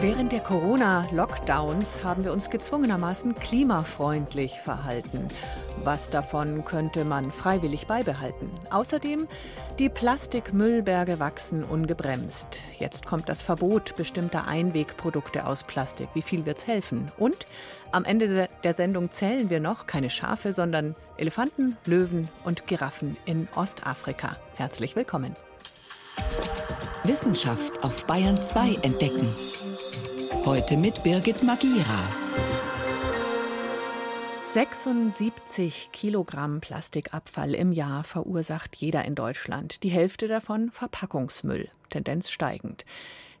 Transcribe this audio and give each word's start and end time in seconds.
Während 0.00 0.30
der 0.30 0.38
Corona-Lockdowns 0.38 2.04
haben 2.04 2.22
wir 2.22 2.32
uns 2.32 2.50
gezwungenermaßen 2.50 3.34
klimafreundlich 3.34 4.60
verhalten. 4.60 5.26
Was 5.82 6.08
davon 6.08 6.64
könnte 6.64 7.04
man 7.04 7.32
freiwillig 7.32 7.88
beibehalten? 7.88 8.48
Außerdem, 8.70 9.26
die 9.80 9.88
Plastikmüllberge 9.88 11.18
wachsen 11.18 11.64
ungebremst. 11.64 12.62
Jetzt 12.78 13.06
kommt 13.06 13.28
das 13.28 13.42
Verbot 13.42 13.96
bestimmter 13.96 14.46
Einwegprodukte 14.46 15.44
aus 15.44 15.64
Plastik. 15.64 16.08
Wie 16.14 16.22
viel 16.22 16.46
wird's 16.46 16.68
helfen? 16.68 17.10
Und 17.18 17.46
am 17.90 18.04
Ende 18.04 18.48
der 18.62 18.74
Sendung 18.74 19.10
zählen 19.10 19.50
wir 19.50 19.58
noch 19.58 19.88
keine 19.88 20.10
Schafe, 20.10 20.52
sondern 20.52 20.94
Elefanten, 21.16 21.76
Löwen 21.86 22.28
und 22.44 22.68
Giraffen 22.68 23.16
in 23.24 23.48
Ostafrika. 23.56 24.36
Herzlich 24.54 24.94
willkommen. 24.94 25.34
Wissenschaft 27.02 27.82
auf 27.82 28.04
Bayern 28.04 28.40
2 28.40 28.78
entdecken. 28.82 29.26
Heute 30.48 30.78
mit 30.78 31.02
Birgit 31.02 31.42
Magira. 31.42 32.08
76 34.54 35.90
Kilogramm 35.92 36.62
Plastikabfall 36.62 37.52
im 37.52 37.70
Jahr 37.70 38.02
verursacht 38.02 38.74
jeder 38.76 39.04
in 39.04 39.14
Deutschland. 39.14 39.82
Die 39.82 39.90
Hälfte 39.90 40.26
davon 40.26 40.70
Verpackungsmüll, 40.70 41.68
Tendenz 41.90 42.30
steigend. 42.30 42.86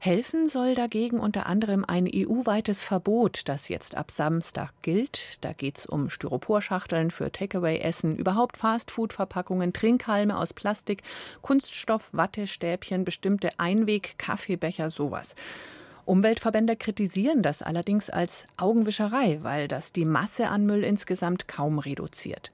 Helfen 0.00 0.48
soll 0.48 0.74
dagegen 0.74 1.18
unter 1.18 1.46
anderem 1.46 1.82
ein 1.86 2.06
EU-weites 2.06 2.82
Verbot, 2.82 3.48
das 3.48 3.70
jetzt 3.70 3.94
ab 3.94 4.10
Samstag 4.10 4.74
gilt. 4.82 5.38
Da 5.40 5.54
geht 5.54 5.78
es 5.78 5.86
um 5.86 6.10
Styroporschachteln 6.10 7.10
für 7.10 7.32
Takeaway-Essen, 7.32 8.16
überhaupt 8.16 8.58
Fastfood-Verpackungen, 8.58 9.72
Trinkhalme 9.72 10.36
aus 10.36 10.52
Plastik, 10.52 11.02
Kunststoff, 11.40 12.12
Wattestäbchen, 12.12 13.06
bestimmte 13.06 13.58
Einweg-Kaffeebecher, 13.58 14.90
sowas. 14.90 15.34
Umweltverbände 16.08 16.76
kritisieren 16.76 17.42
das 17.42 17.60
allerdings 17.60 18.08
als 18.08 18.46
Augenwischerei, 18.56 19.40
weil 19.42 19.68
das 19.68 19.92
die 19.92 20.06
Masse 20.06 20.48
an 20.48 20.64
Müll 20.64 20.82
insgesamt 20.82 21.48
kaum 21.48 21.78
reduziert. 21.78 22.50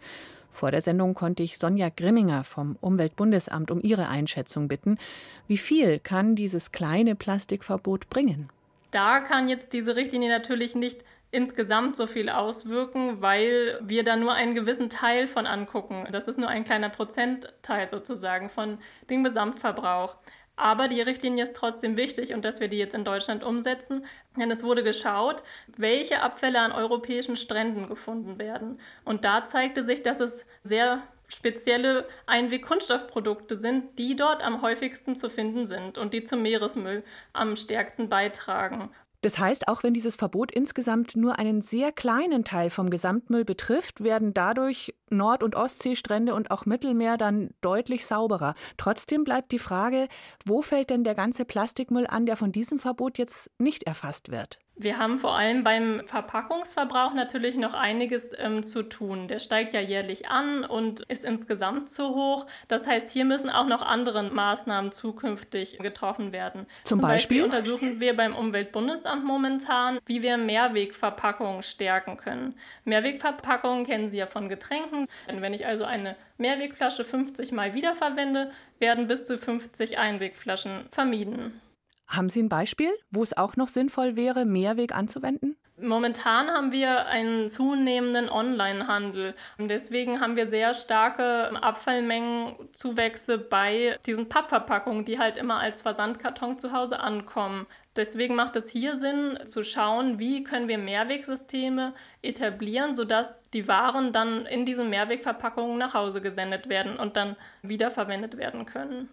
Vor 0.51 0.73
der 0.73 0.83
Sendung 0.83 1.15
konnte 1.15 1.45
ich 1.45 1.59
Sonja 1.59 1.89
Grimminger 1.89 2.43
vom 2.43 2.77
Umweltbundesamt 2.81 3.71
um 3.71 3.81
ihre 3.81 4.09
Einschätzung 4.09 4.67
bitten. 4.67 4.99
Wie 5.47 5.57
viel 5.57 6.01
kann 6.01 6.35
dieses 6.35 6.73
kleine 6.73 7.15
Plastikverbot 7.15 8.11
bringen? 8.11 8.49
Da 8.91 9.21
kann 9.21 9.49
jetzt 9.49 9.73
diese 9.73 9.95
Richtlinie 9.95 10.31
natürlich 10.31 10.75
nicht 10.75 11.05
insgesamt 11.31 11.95
so 11.95 12.09
viel 12.09 12.31
auswirken, 12.31 13.21
weil 13.21 13.81
wir 13.83 14.03
da 14.03 14.17
nur 14.17 14.33
einen 14.35 14.55
gewissen 14.55 14.89
Teil 14.89 15.29
von 15.29 15.47
angucken. 15.47 16.07
Das 16.11 16.27
ist 16.27 16.39
nur 16.39 16.49
ein 16.49 16.65
kleiner 16.65 16.89
Prozentteil 16.89 17.89
sozusagen 17.89 18.49
von 18.49 18.79
dem 19.11 19.23
Gesamtverbrauch. 19.23 20.17
Aber 20.57 20.87
die 20.89 21.01
Richtlinie 21.01 21.45
ist 21.45 21.57
trotzdem 21.57 21.97
wichtig 21.97 22.33
und 22.33 22.45
dass 22.45 22.61
wir 22.61 22.69
die 22.69 22.79
jetzt 22.79 22.95
in 22.95 23.05
Deutschland 23.05 23.43
umsetzen, 23.43 24.07
denn 24.37 24.51
es 24.51 24.63
wurde 24.63 24.85
geschaut, 24.85 25.43
welche 25.77 26.23
Abfälle 26.23 26.61
an 26.61 26.73
europäischen 26.73 27.37
Stränden 27.37 27.89
gefunden 27.89 28.39
werden. 28.39 28.81
Und 29.05 29.25
da 29.25 29.45
zeigte 29.45 29.83
sich, 29.83 30.03
dass 30.03 30.21
es 30.21 30.47
sehr 30.63 31.03
spezielle 31.27 32.07
Einweg-Kunststoffprodukte 32.27 33.57
sind, 33.57 33.99
die 33.99 34.15
dort 34.15 34.43
am 34.43 34.63
häufigsten 34.63 35.17
zu 35.17 35.29
finden 35.29 35.67
sind 35.67 35.99
und 35.99 36.15
die 36.15 36.23
zum 36.23 36.43
Meeresmüll 36.43 37.03
am 37.33 37.57
stärksten 37.57 38.09
beitragen. 38.09 38.91
Das 39.25 39.39
heißt, 39.39 39.69
auch 39.69 39.83
wenn 39.83 39.95
dieses 39.95 40.17
Verbot 40.17 40.53
insgesamt 40.53 41.17
nur 41.17 41.39
einen 41.39 41.63
sehr 41.63 41.93
kleinen 41.93 42.45
Teil 42.45 42.69
vom 42.69 42.91
Gesamtmüll 42.91 43.47
betrifft, 43.47 44.05
werden 44.05 44.35
dadurch 44.35 44.95
Nord- 45.09 45.43
und 45.43 45.57
Ostseestrände 45.57 46.35
und 46.35 46.51
auch 46.51 46.67
Mittelmeer 46.67 47.17
dann 47.17 47.55
deutlich 47.63 48.05
sauberer. 48.05 48.55
Trotzdem 48.77 49.25
bleibt 49.25 49.53
die 49.53 49.59
Frage, 49.59 50.09
wo 50.45 50.61
fällt 50.61 50.91
denn 50.91 51.05
der 51.05 51.15
ganze 51.15 51.47
Plastikmüll 51.47 52.07
an, 52.07 52.27
der 52.27 52.37
von 52.37 52.53
diesem 52.53 52.79
Verbot 52.79 53.17
jetzt 53.17 53.51
nicht 53.57 53.85
erfasst 53.85 54.31
wird? 54.31 54.59
Wir 54.77 54.99
haben 54.99 55.21
vor 55.21 55.37
allem 55.37 55.63
beim 55.63 56.03
Verpackungsverbrauch 56.07 57.15
natürlich 57.15 57.55
noch 57.55 57.75
einiges 57.75 58.33
ähm, 58.37 58.65
zu 58.65 58.83
tun. 58.83 59.29
Der 59.29 59.39
steigt 59.39 59.73
ja 59.73 59.81
jährlich 59.81 60.29
an 60.29 60.65
und 60.65 61.03
ist 61.03 61.25
insgesamt 61.25 61.89
zu 61.89 62.09
hoch. 62.15 62.47
Das 62.67 62.85
heißt, 62.85 63.09
hier 63.09 63.25
müssen 63.25 63.51
auch 63.51 63.69
noch 63.69 63.83
andere 63.83 64.25
Maßnahmen 64.25 64.91
zukünftig 64.91 65.79
getroffen 65.79 66.33
werden. 66.33 66.67
Zum, 66.83 66.99
Zum 66.99 67.03
Beispiel? 67.03 67.43
Beispiel 67.43 67.45
untersuchen 67.45 68.01
wir 68.01 68.17
beim 68.17 68.35
Umweltbundesamt 68.35 69.25
momentan, 69.25 70.01
wie 70.07 70.23
wir 70.23 70.37
Mehrwegverpackungen 70.39 71.63
stärken 71.63 72.17
können. 72.17 72.55
Mehrwegverpackungen 72.85 73.87
kennen 73.87 74.11
Sie 74.11 74.19
ja 74.19 74.27
von 74.27 74.49
Getränken. 74.49 75.07
Wenn 75.29 75.55
ich 75.55 75.67
also 75.67 75.85
eine 75.85 76.17
Mehrwegflasche 76.39 77.05
50 77.05 77.53
Mal 77.53 77.75
wiederverwende, 77.75 78.51
werden 78.81 79.07
bis 79.07 79.27
zu 79.27 79.39
50 79.39 79.99
Einwegflaschen 79.99 80.87
vermieden. 80.91 81.61
Haben 82.07 82.29
Sie 82.29 82.43
ein 82.43 82.49
Beispiel, 82.49 82.91
wo 83.11 83.23
es 83.23 83.37
auch 83.37 83.57
noch 83.57 83.69
sinnvoll 83.69 84.17
wäre, 84.17 84.45
Mehrweg 84.45 84.95
anzuwenden? 84.95 85.57
Momentan 85.77 86.49
haben 86.53 86.71
wir 86.71 87.07
einen 87.07 87.49
zunehmenden 87.49 88.31
Onlinehandel 88.31 89.35
und 89.59 89.67
deswegen 89.67 90.21
haben 90.21 90.37
wir 90.37 90.47
sehr 90.47 90.73
starke 90.73 91.51
Abfallmengenzuwächse 91.61 93.39
bei 93.39 93.99
diesen 94.07 94.29
Pappverpackungen, 94.29 95.05
die 95.05 95.19
halt 95.19 95.37
immer 95.37 95.59
als 95.59 95.83
Versandkarton 95.83 96.61
zu 96.61 96.71
Hause 96.71 97.01
ankommen. 97.01 97.67
Deswegen 97.97 98.37
macht 98.37 98.55
es 98.55 98.69
hier 98.69 98.97
Sinn 98.97 99.37
zu 99.47 99.65
schauen, 99.65 100.21
wie 100.21 100.45
können 100.45 100.69
wir 100.69 100.79
Mehrwegsysteme 100.79 101.93
etablieren, 102.23 102.95
sodass 102.95 103.41
die 103.51 103.67
Waren 103.67 104.13
dann 104.13 104.47
in 104.47 104.65
diesen 104.65 104.91
Mehrwegverpackungen 104.91 105.77
nach 105.77 105.95
Hause 105.95 106.21
gesendet 106.21 106.69
werden 106.69 106.97
und 106.97 107.17
dann 107.17 107.35
wiederverwendet 107.63 108.37
werden 108.37 108.65
können. 108.65 109.09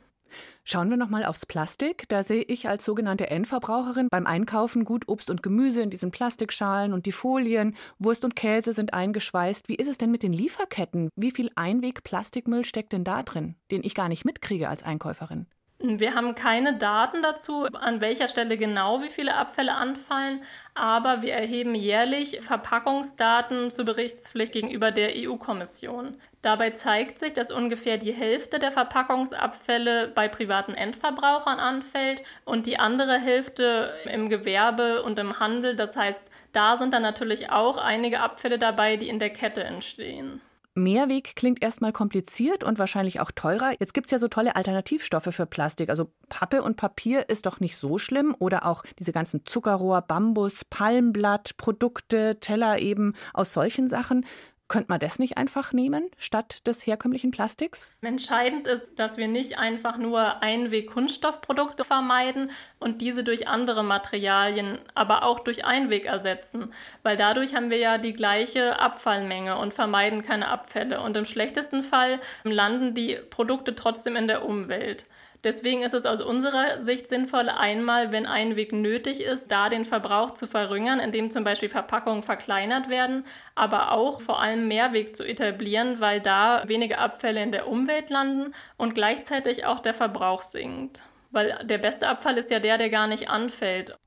Schauen 0.64 0.90
wir 0.90 0.98
nochmal 0.98 1.26
aufs 1.26 1.46
Plastik. 1.46 2.08
Da 2.10 2.24
sehe 2.24 2.44
ich 2.44 2.68
als 2.70 2.86
sogenannte 2.86 3.30
Endverbraucherin 3.30 4.08
beim 4.10 4.28
Einkaufen 4.28 4.86
gut 4.86 5.08
Obst 5.08 5.30
und 5.30 5.44
Gemüse 5.44 5.82
in 5.82 5.90
diesen 5.90 6.12
Plastikschalen 6.12 6.94
und 6.94 7.06
die 7.06 7.12
Folien. 7.12 7.76
Wurst 8.00 8.26
und 8.26 8.36
Käse 8.36 8.74
sind 8.74 8.94
eingeschweißt. 8.94 9.68
Wie 9.68 9.76
ist 9.76 9.88
es 9.88 9.98
denn 9.98 10.12
mit 10.12 10.24
den 10.24 10.34
Lieferketten? 10.34 11.10
Wie 11.16 11.32
viel 11.32 11.52
Einweg-Plastikmüll 11.56 12.66
steckt 12.66 12.94
denn 12.94 13.04
da 13.04 13.24
drin, 13.24 13.56
den 13.72 13.84
ich 13.84 13.96
gar 13.96 14.10
nicht 14.10 14.26
mitkriege 14.26 14.70
als 14.70 14.84
Einkäuferin? 14.84 15.48
Wir 15.84 16.14
haben 16.14 16.36
keine 16.36 16.78
Daten 16.78 17.24
dazu, 17.24 17.66
an 17.66 18.02
welcher 18.02 18.28
Stelle 18.28 18.56
genau 18.56 19.02
wie 19.02 19.10
viele 19.10 19.34
Abfälle 19.34 19.74
anfallen, 19.74 20.44
aber 20.76 21.24
wir 21.24 21.34
erheben 21.34 21.74
jährlich 21.74 22.40
Verpackungsdaten 22.40 23.72
zur 23.72 23.86
Berichtspflicht 23.86 24.54
gegenüber 24.54 24.92
der 24.92 25.14
EU-Kommission. 25.16 26.22
Dabei 26.44 26.70
zeigt 26.70 27.18
sich, 27.18 27.34
dass 27.34 27.52
ungefähr 27.52 27.98
die 27.98 28.12
Hälfte 28.12 28.60
der 28.60 28.72
Verpackungsabfälle 28.72 30.10
bei 30.10 30.28
privaten 30.28 30.76
Endverbrauchern 30.76 31.60
anfällt 31.60 32.22
und 32.46 32.68
die 32.68 32.78
andere 32.78 33.18
Hälfte 33.20 33.92
im 34.06 34.30
Gewerbe 34.30 35.02
und 35.02 35.18
im 35.18 35.40
Handel. 35.40 35.76
Das 35.76 35.96
heißt, 35.96 36.24
da 36.54 36.78
sind 36.78 36.94
dann 36.94 37.02
natürlich 37.02 37.50
auch 37.50 37.78
einige 37.78 38.20
Abfälle 38.20 38.60
dabei, 38.60 38.98
die 38.98 39.10
in 39.10 39.18
der 39.18 39.32
Kette 39.32 39.64
entstehen. 39.64 40.42
Mehrweg 40.74 41.36
klingt 41.36 41.62
erstmal 41.62 41.92
kompliziert 41.92 42.64
und 42.64 42.80
wahrscheinlich 42.80 43.20
auch 43.20 43.32
teurer. 43.32 43.74
Jetzt 43.80 43.94
gibt 43.94 44.08
es 44.08 44.12
ja 44.12 44.20
so 44.20 44.30
tolle 44.30 44.56
Alternativstoffe 44.56 45.30
für 45.32 45.46
Plastik. 45.46 45.90
Also 45.90 46.12
Pappe 46.30 46.64
und 46.64 46.78
Papier 46.78 47.28
ist 47.30 47.46
doch 47.46 47.60
nicht 47.60 47.76
so 47.76 47.98
schlimm. 47.98 48.36
Oder 48.40 48.66
auch 48.66 48.84
diese 48.98 49.12
ganzen 49.12 49.46
Zuckerrohr, 49.46 50.02
Bambus, 50.02 50.64
Palmblatt, 50.66 51.58
Produkte, 51.58 52.40
Teller 52.40 52.80
eben 52.80 53.16
aus 53.34 53.52
solchen 53.52 53.90
Sachen. 53.90 54.26
Könnte 54.72 54.88
man 54.88 55.02
das 55.02 55.20
nicht 55.20 55.38
einfach 55.38 55.74
nehmen 55.74 56.10
statt 56.18 56.66
des 56.66 56.88
herkömmlichen 56.88 57.32
Plastiks? 57.32 57.92
Entscheidend 58.02 58.68
ist, 58.68 58.98
dass 58.98 59.18
wir 59.18 59.28
nicht 59.28 59.60
einfach 59.60 59.98
nur 59.98 60.42
Einweg-Kunststoffprodukte 60.42 61.84
vermeiden 61.84 62.52
und 62.80 63.02
diese 63.02 63.26
durch 63.26 63.50
andere 63.50 63.84
Materialien, 63.84 64.80
aber 64.96 65.26
auch 65.26 65.42
durch 65.42 65.66
Einweg 65.66 66.06
ersetzen, 66.06 66.72
weil 67.04 67.18
dadurch 67.18 67.54
haben 67.54 67.70
wir 67.70 67.80
ja 67.80 67.98
die 67.98 68.14
gleiche 68.14 68.80
Abfallmenge 68.80 69.58
und 69.58 69.74
vermeiden 69.74 70.24
keine 70.24 70.48
Abfälle. 70.48 71.02
Und 71.02 71.18
im 71.18 71.26
schlechtesten 71.26 71.84
Fall 71.84 72.22
landen 72.46 72.94
die 72.94 73.18
Produkte 73.30 73.76
trotzdem 73.76 74.16
in 74.16 74.30
der 74.30 74.46
Umwelt. 74.46 75.06
Deswegen 75.44 75.82
ist 75.82 75.96
es 75.96 76.06
aus 76.06 76.22
unserer 76.22 76.84
Sicht 76.84 77.08
sinnvoll, 77.08 77.50
einmal, 77.50 78.12
wenn 78.12 78.28
ein 78.28 78.56
Weg 78.56 78.74
nötig 78.74 79.22
ist, 79.22 79.52
da 79.52 79.70
den 79.70 79.86
Verbrauch 79.86 80.32
zu 80.32 80.46
verringern, 80.46 81.00
indem 81.00 81.30
zum 81.30 81.44
Beispiel 81.44 81.70
Verpackungen 81.70 82.22
verkleinert 82.22 82.90
werden, 82.90 83.26
aber 83.56 83.92
auch 83.92 84.22
vor 84.22 84.40
allem 84.40 84.68
Mehrweg 84.68 85.16
zu 85.16 85.24
etablieren, 85.24 86.00
weil 86.00 86.22
da 86.22 86.64
weniger 86.68 87.00
Abfälle 87.00 87.42
in 87.42 87.52
der 87.52 87.68
Umwelt 87.68 88.12
landen 88.12 88.54
und 88.78 88.94
gleichzeitig 88.94 89.66
auch 89.66 89.80
der 89.80 89.96
Verbrauch 89.96 90.44
sinkt. 90.44 91.02
Weil 91.32 91.58
der 91.64 91.80
beste 91.80 92.08
Abfall 92.08 92.38
ist 92.38 92.52
ja 92.52 92.60
der, 92.60 92.78
der 92.78 92.90
gar 92.90 93.08
nicht 93.08 93.30
anfällt. 93.30 93.98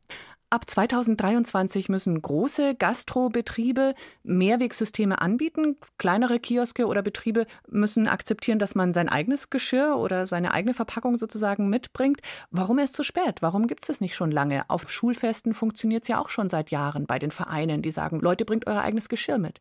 Ab 0.55 0.71
2023 0.71 1.89
müssen 1.89 2.23
große 2.23 2.77
Gastrobetriebe 2.77 3.93
Mehrwegsysteme 4.23 5.21
anbieten. 5.21 5.79
Kleinere 5.99 6.39
Kioske 6.39 6.87
oder 6.87 7.03
Betriebe 7.03 7.47
müssen 7.67 8.06
akzeptieren, 8.06 8.61
dass 8.61 8.77
man 8.77 8.95
sein 8.95 9.09
eigenes 9.09 9.51
Geschirr 9.51 9.97
oder 9.97 10.29
seine 10.29 10.55
eigene 10.55 10.73
Verpackung 10.73 11.19
sozusagen 11.19 11.69
mitbringt. 11.71 12.21
Warum 12.53 12.79
erst 12.79 12.95
zu 12.95 13.03
spät? 13.03 13.43
Warum 13.43 13.67
gibt 13.67 13.83
es 13.83 13.89
das 13.89 14.01
nicht 14.01 14.15
schon 14.15 14.31
lange? 14.31 14.62
Auf 14.71 14.93
Schulfesten 14.93 15.55
funktioniert 15.55 16.05
es 16.05 16.09
ja 16.09 16.21
auch 16.21 16.29
schon 16.29 16.49
seit 16.49 16.71
Jahren 16.71 17.06
bei 17.06 17.19
den 17.19 17.33
Vereinen, 17.33 17.83
die 17.83 17.91
sagen, 17.91 18.21
Leute, 18.21 18.45
bringt 18.45 18.69
euer 18.69 18.81
eigenes 18.81 19.09
Geschirr 19.09 19.39
mit. 19.39 19.61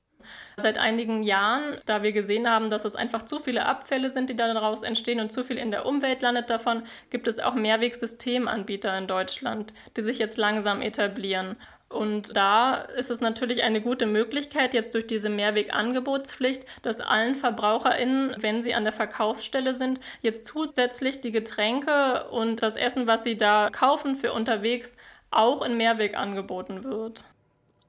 Seit 0.58 0.78
einigen 0.78 1.24
Jahren, 1.24 1.78
da 1.86 2.04
wir 2.04 2.12
gesehen 2.12 2.50
haben, 2.50 2.70
dass 2.70 2.86
es 2.86 2.96
einfach 2.96 3.24
zu 3.24 3.40
viele 3.40 3.66
Abfälle 3.66 4.10
sind, 4.10 4.30
die 4.30 4.36
daraus 4.36 4.84
entstehen 4.84 5.20
und 5.20 5.31
zu 5.31 5.44
viel 5.44 5.58
in 5.58 5.72
der 5.72 5.86
Umwelt 5.86 6.22
landet 6.22 6.50
davon, 6.50 6.84
gibt 7.10 7.28
es 7.28 7.40
auch 7.40 7.56
Mehrwegsystemanbieter 7.56 8.98
in 8.98 9.08
Deutschland, 9.08 9.74
die 9.98 10.02
sich 10.02 10.20
jetzt 10.20 10.38
langsam 10.38 10.81
etablieren. 10.81 11.56
Und 11.94 12.36
da 12.36 12.75
ist 12.75 13.12
es 13.12 13.22
natürlich 13.22 13.62
eine 13.62 13.80
gute 13.80 14.08
Möglichkeit, 14.08 14.74
jetzt 14.74 14.96
durch 14.96 15.06
diese 15.06 15.30
Mehrwegangebotspflicht, 15.30 16.66
dass 16.81 17.00
allen 17.00 17.36
VerbraucherInnen, 17.36 18.36
wenn 18.40 18.64
sie 18.64 18.74
an 18.74 18.84
der 18.84 18.94
Verkaufsstelle 18.94 19.76
sind, 19.76 20.00
jetzt 20.22 20.46
zusätzlich 20.46 21.22
die 21.22 21.31
Getränke 21.31 22.30
und 22.31 22.64
das 22.64 22.78
Essen, 22.78 23.06
was 23.06 23.24
sie 23.24 23.38
da 23.38 23.69
kaufen 23.72 24.16
für 24.16 24.34
unterwegs, 24.34 24.96
auch 25.30 25.62
in 25.64 25.78
Mehrweg 25.78 26.18
angeboten 26.18 26.84
wird. 26.84 27.26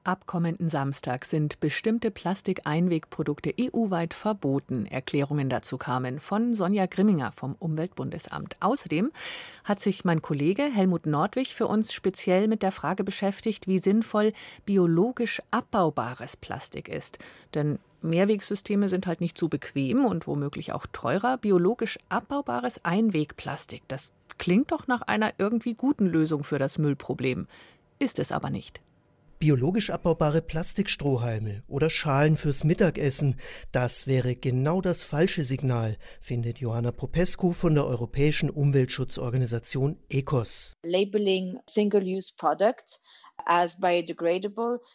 Ab 0.05 0.27
kommenden 0.27 0.69
Samstag 0.69 1.25
sind 1.25 1.59
bestimmte 1.59 2.11
Plastikeinwegprodukte 2.11 3.55
EU-weit 3.59 4.13
verboten. 4.13 4.85
Erklärungen 4.85 5.49
dazu 5.49 5.79
kamen 5.79 6.19
von 6.19 6.53
Sonja 6.53 6.85
Grimminger 6.85 7.31
vom 7.31 7.55
Umweltbundesamt. 7.57 8.55
Außerdem 8.59 9.11
hat 9.63 9.79
sich 9.79 10.05
mein 10.05 10.21
Kollege 10.21 10.61
Helmut 10.61 11.07
Nordwig 11.07 11.55
für 11.55 11.65
uns 11.65 11.91
speziell 11.91 12.47
mit 12.47 12.61
der 12.61 12.71
Frage 12.71 13.03
beschäftigt, 13.03 13.65
wie 13.67 13.79
sinnvoll 13.79 14.33
biologisch 14.67 15.41
abbaubares 15.49 16.37
Plastik 16.37 16.87
ist. 16.87 17.17
Denn 17.55 17.79
Mehrwegsysteme 18.03 18.89
sind 18.89 19.07
halt 19.07 19.21
nicht 19.21 19.39
zu 19.39 19.49
bequem 19.49 20.05
und 20.05 20.27
womöglich 20.27 20.71
auch 20.73 20.85
teurer. 20.91 21.37
Biologisch 21.39 21.97
abbaubares 22.09 22.85
Einwegplastik, 22.85 23.81
das 23.87 24.11
klingt 24.37 24.71
doch 24.71 24.85
nach 24.85 25.01
einer 25.01 25.33
irgendwie 25.39 25.73
guten 25.73 26.05
Lösung 26.05 26.43
für 26.43 26.59
das 26.59 26.77
Müllproblem. 26.77 27.47
Ist 27.97 28.19
es 28.19 28.31
aber 28.31 28.51
nicht. 28.51 28.84
Biologisch 29.39 29.89
abbaubare 29.89 30.41
Plastikstrohhalme 30.41 31.63
oder 31.67 31.89
Schalen 31.89 32.37
fürs 32.37 32.63
Mittagessen, 32.63 33.35
das 33.71 34.07
wäre 34.07 34.35
genau 34.35 34.81
das 34.81 35.03
falsche 35.03 35.43
Signal, 35.43 35.97
findet 36.21 36.59
Johanna 36.59 36.91
Popescu 36.91 37.51
von 37.51 37.75
der 37.75 37.85
Europäischen 37.85 38.49
Umweltschutzorganisation 38.49 39.97
ECOS. 40.09 40.73
Labeling 40.83 41.59
Single-Use 41.67 42.33
Products 42.37 43.01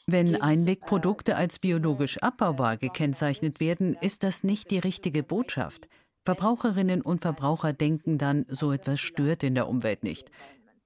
wenn 0.07 0.43
Einwegprodukte 0.43 1.37
als 1.37 1.59
biologisch 1.59 2.19
abbaubar 2.19 2.77
gekennzeichnet 2.79 3.61
werden, 3.61 3.97
ist 4.01 4.23
das 4.23 4.45
nicht 4.45 4.71
die 4.71 4.79
richtige 4.79 5.23
Botschaft. 5.23 5.89
Verbraucherinnen 6.25 7.03
und 7.03 7.21
Verbraucher 7.21 7.73
denken 7.73 8.19
dann, 8.19 8.47
so 8.49 8.73
etwas 8.73 9.01
stört 9.01 9.43
in 9.43 9.55
der 9.55 9.69
Umwelt 9.69 10.03
nicht. 10.03 10.31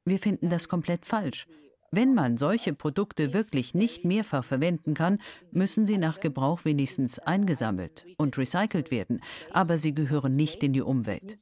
Wir 0.04 0.18
finden 0.18 0.50
das 0.50 0.68
komplett 0.68 1.06
falsch. 1.06 1.46
Wenn 1.96 2.12
man 2.12 2.38
solche 2.38 2.74
Produkte 2.74 3.32
wirklich 3.32 3.72
nicht 3.72 4.04
mehrfach 4.04 4.44
verwenden 4.44 4.94
kann, 4.94 5.18
müssen 5.52 5.86
sie 5.86 5.96
nach 5.96 6.18
Gebrauch 6.18 6.64
wenigstens 6.64 7.20
eingesammelt 7.20 8.04
und 8.16 8.36
recycelt 8.36 8.90
werden, 8.90 9.22
aber 9.52 9.78
sie 9.78 9.94
gehören 9.94 10.34
nicht 10.34 10.64
in 10.64 10.72
die 10.72 10.82
Umwelt. 10.82 11.36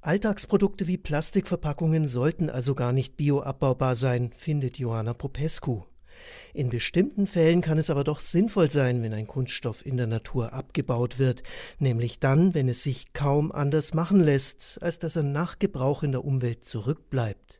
Alltagsprodukte 0.00 0.88
wie 0.88 0.98
Plastikverpackungen 0.98 2.08
sollten 2.08 2.50
also 2.50 2.74
gar 2.74 2.92
nicht 2.92 3.16
bioabbaubar 3.16 3.94
sein, 3.94 4.32
findet 4.34 4.76
Johanna 4.76 5.14
Popescu. 5.14 5.84
In 6.54 6.68
bestimmten 6.68 7.26
Fällen 7.26 7.60
kann 7.60 7.78
es 7.78 7.90
aber 7.90 8.04
doch 8.04 8.20
sinnvoll 8.20 8.70
sein, 8.70 9.02
wenn 9.02 9.12
ein 9.12 9.26
Kunststoff 9.26 9.84
in 9.86 9.96
der 9.96 10.06
Natur 10.06 10.52
abgebaut 10.52 11.18
wird, 11.18 11.42
nämlich 11.78 12.18
dann, 12.18 12.54
wenn 12.54 12.68
es 12.68 12.82
sich 12.82 13.12
kaum 13.12 13.52
anders 13.52 13.94
machen 13.94 14.20
lässt, 14.20 14.82
als 14.82 14.98
dass 14.98 15.16
er 15.16 15.22
nach 15.22 15.58
Gebrauch 15.58 16.02
in 16.02 16.12
der 16.12 16.24
Umwelt 16.24 16.64
zurückbleibt. 16.64 17.58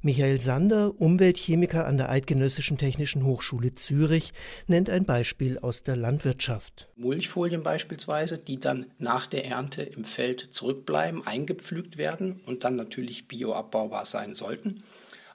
Michael 0.00 0.40
Sander, 0.40 0.94
Umweltchemiker 1.00 1.84
an 1.84 1.96
der 1.96 2.08
Eidgenössischen 2.08 2.78
Technischen 2.78 3.24
Hochschule 3.24 3.74
Zürich, 3.74 4.32
nennt 4.68 4.88
ein 4.90 5.04
Beispiel 5.04 5.58
aus 5.58 5.82
der 5.82 5.96
Landwirtschaft. 5.96 6.88
Mulchfolien 6.94 7.64
beispielsweise, 7.64 8.38
die 8.38 8.60
dann 8.60 8.86
nach 8.98 9.26
der 9.26 9.46
Ernte 9.46 9.82
im 9.82 10.04
Feld 10.04 10.48
zurückbleiben, 10.52 11.26
eingepflügt 11.26 11.96
werden 11.96 12.40
und 12.46 12.62
dann 12.62 12.76
natürlich 12.76 13.26
bioabbaubar 13.26 14.06
sein 14.06 14.34
sollten. 14.34 14.84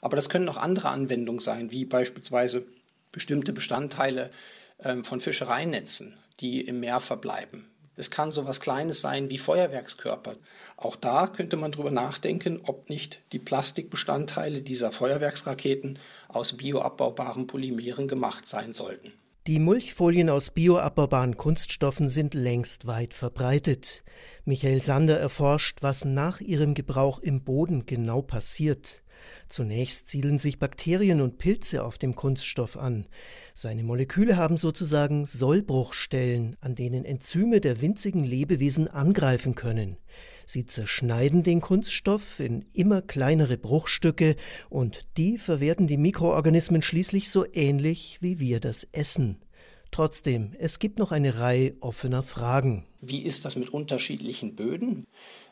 Aber 0.03 0.17
das 0.17 0.27
können 0.27 0.49
auch 0.49 0.57
andere 0.57 0.89
Anwendungen 0.89 1.39
sein, 1.39 1.71
wie 1.71 1.85
beispielsweise 1.85 2.65
bestimmte 3.13 3.53
Bestandteile 3.53 4.31
ähm, 4.83 5.05
von 5.05 5.21
Fischereinetzen, 5.21 6.17
die 6.41 6.59
im 6.59 6.81
Meer 6.81 6.99
verbleiben. 6.99 7.67
Es 7.95 8.11
kann 8.11 8.29
so 8.29 8.41
etwas 8.41 8.59
Kleines 8.59 8.99
sein 8.99 9.29
wie 9.29 9.37
Feuerwerkskörper. 9.37 10.35
Auch 10.75 10.97
da 10.97 11.27
könnte 11.27 11.55
man 11.55 11.71
darüber 11.71 11.89
nachdenken, 11.89 12.59
ob 12.63 12.89
nicht 12.89 13.21
die 13.31 13.39
Plastikbestandteile 13.39 14.61
dieser 14.61 14.91
Feuerwerksraketen 14.91 15.97
aus 16.27 16.51
bioabbaubaren 16.51 17.47
Polymeren 17.47 18.09
gemacht 18.09 18.45
sein 18.45 18.73
sollten. 18.73 19.13
Die 19.47 19.59
Mulchfolien 19.59 20.29
aus 20.29 20.51
bioabbaubaren 20.51 21.37
Kunststoffen 21.37 22.09
sind 22.09 22.33
längst 22.33 22.87
weit 22.87 23.13
verbreitet. 23.13 24.03
Michael 24.43 24.83
Sander 24.83 25.17
erforscht, 25.17 25.77
was 25.79 26.03
nach 26.03 26.41
ihrem 26.41 26.73
Gebrauch 26.73 27.19
im 27.19 27.45
Boden 27.45 27.85
genau 27.85 28.21
passiert. 28.21 29.02
Zunächst 29.49 30.09
siedeln 30.09 30.39
sich 30.39 30.59
Bakterien 30.59 31.21
und 31.21 31.37
Pilze 31.37 31.83
auf 31.83 31.97
dem 31.97 32.15
Kunststoff 32.15 32.77
an. 32.77 33.05
Seine 33.53 33.83
Moleküle 33.83 34.37
haben 34.37 34.57
sozusagen 34.57 35.25
Sollbruchstellen, 35.25 36.55
an 36.61 36.75
denen 36.75 37.05
Enzyme 37.05 37.61
der 37.61 37.81
winzigen 37.81 38.23
Lebewesen 38.23 38.87
angreifen 38.87 39.55
können. 39.55 39.97
Sie 40.45 40.65
zerschneiden 40.65 41.43
den 41.43 41.61
Kunststoff 41.61 42.39
in 42.39 42.65
immer 42.73 43.01
kleinere 43.01 43.57
Bruchstücke 43.57 44.35
und 44.69 45.05
die 45.17 45.37
verwerten 45.37 45.87
die 45.87 45.97
Mikroorganismen 45.97 46.81
schließlich 46.81 47.29
so 47.29 47.45
ähnlich 47.53 48.17
wie 48.21 48.39
wir 48.39 48.59
das 48.59 48.87
Essen. 48.91 49.39
Trotzdem, 49.91 50.55
es 50.57 50.79
gibt 50.79 50.97
noch 50.97 51.11
eine 51.11 51.37
Reihe 51.37 51.75
offener 51.79 52.23
Fragen. 52.23 52.87
Wie 52.99 53.21
ist 53.21 53.45
das 53.45 53.55
mit 53.55 53.69
unterschiedlichen 53.69 54.55
Böden? 54.55 55.05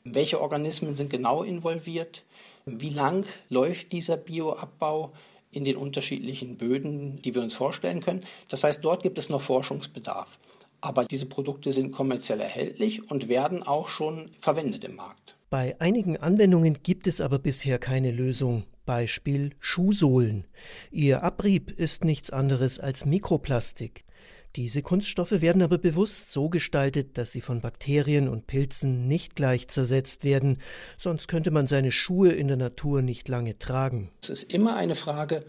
Welche 0.03 0.41
Organismen 0.41 0.95
sind 0.95 1.11
genau 1.11 1.43
involviert? 1.43 2.25
Wie 2.65 2.89
lang 2.89 3.25
läuft 3.49 3.91
dieser 3.91 4.17
Bioabbau 4.17 5.13
in 5.51 5.65
den 5.65 5.75
unterschiedlichen 5.75 6.57
Böden, 6.57 7.21
die 7.21 7.35
wir 7.35 7.41
uns 7.41 7.53
vorstellen 7.53 8.01
können? 8.01 8.21
Das 8.49 8.63
heißt, 8.63 8.83
dort 8.83 9.03
gibt 9.03 9.17
es 9.17 9.29
noch 9.29 9.41
Forschungsbedarf. 9.41 10.39
Aber 10.81 11.05
diese 11.05 11.27
Produkte 11.27 11.71
sind 11.71 11.91
kommerziell 11.91 12.39
erhältlich 12.39 13.09
und 13.11 13.29
werden 13.29 13.61
auch 13.61 13.87
schon 13.87 14.31
verwendet 14.39 14.83
im 14.83 14.95
Markt. 14.95 15.37
Bei 15.49 15.79
einigen 15.79 16.17
Anwendungen 16.17 16.81
gibt 16.81 17.07
es 17.07 17.21
aber 17.21 17.37
bisher 17.37 17.77
keine 17.77 18.11
Lösung. 18.11 18.63
Beispiel 18.85 19.51
Schuhsohlen. 19.59 20.47
Ihr 20.91 21.23
Abrieb 21.23 21.71
ist 21.71 22.03
nichts 22.03 22.31
anderes 22.31 22.79
als 22.79 23.05
Mikroplastik. 23.05 24.05
Diese 24.55 24.81
Kunststoffe 24.81 25.39
werden 25.41 25.61
aber 25.61 25.77
bewusst 25.77 26.31
so 26.31 26.49
gestaltet, 26.49 27.17
dass 27.17 27.31
sie 27.31 27.41
von 27.41 27.61
Bakterien 27.61 28.27
und 28.27 28.47
Pilzen 28.47 29.07
nicht 29.07 29.35
gleich 29.35 29.69
zersetzt 29.69 30.23
werden, 30.23 30.59
sonst 30.97 31.27
könnte 31.27 31.51
man 31.51 31.67
seine 31.67 31.91
Schuhe 31.91 32.31
in 32.31 32.47
der 32.49 32.57
Natur 32.57 33.01
nicht 33.01 33.29
lange 33.29 33.57
tragen. 33.57 34.11
Es 34.21 34.29
ist 34.29 34.53
immer 34.53 34.75
eine 34.75 34.95
Frage, 34.95 35.45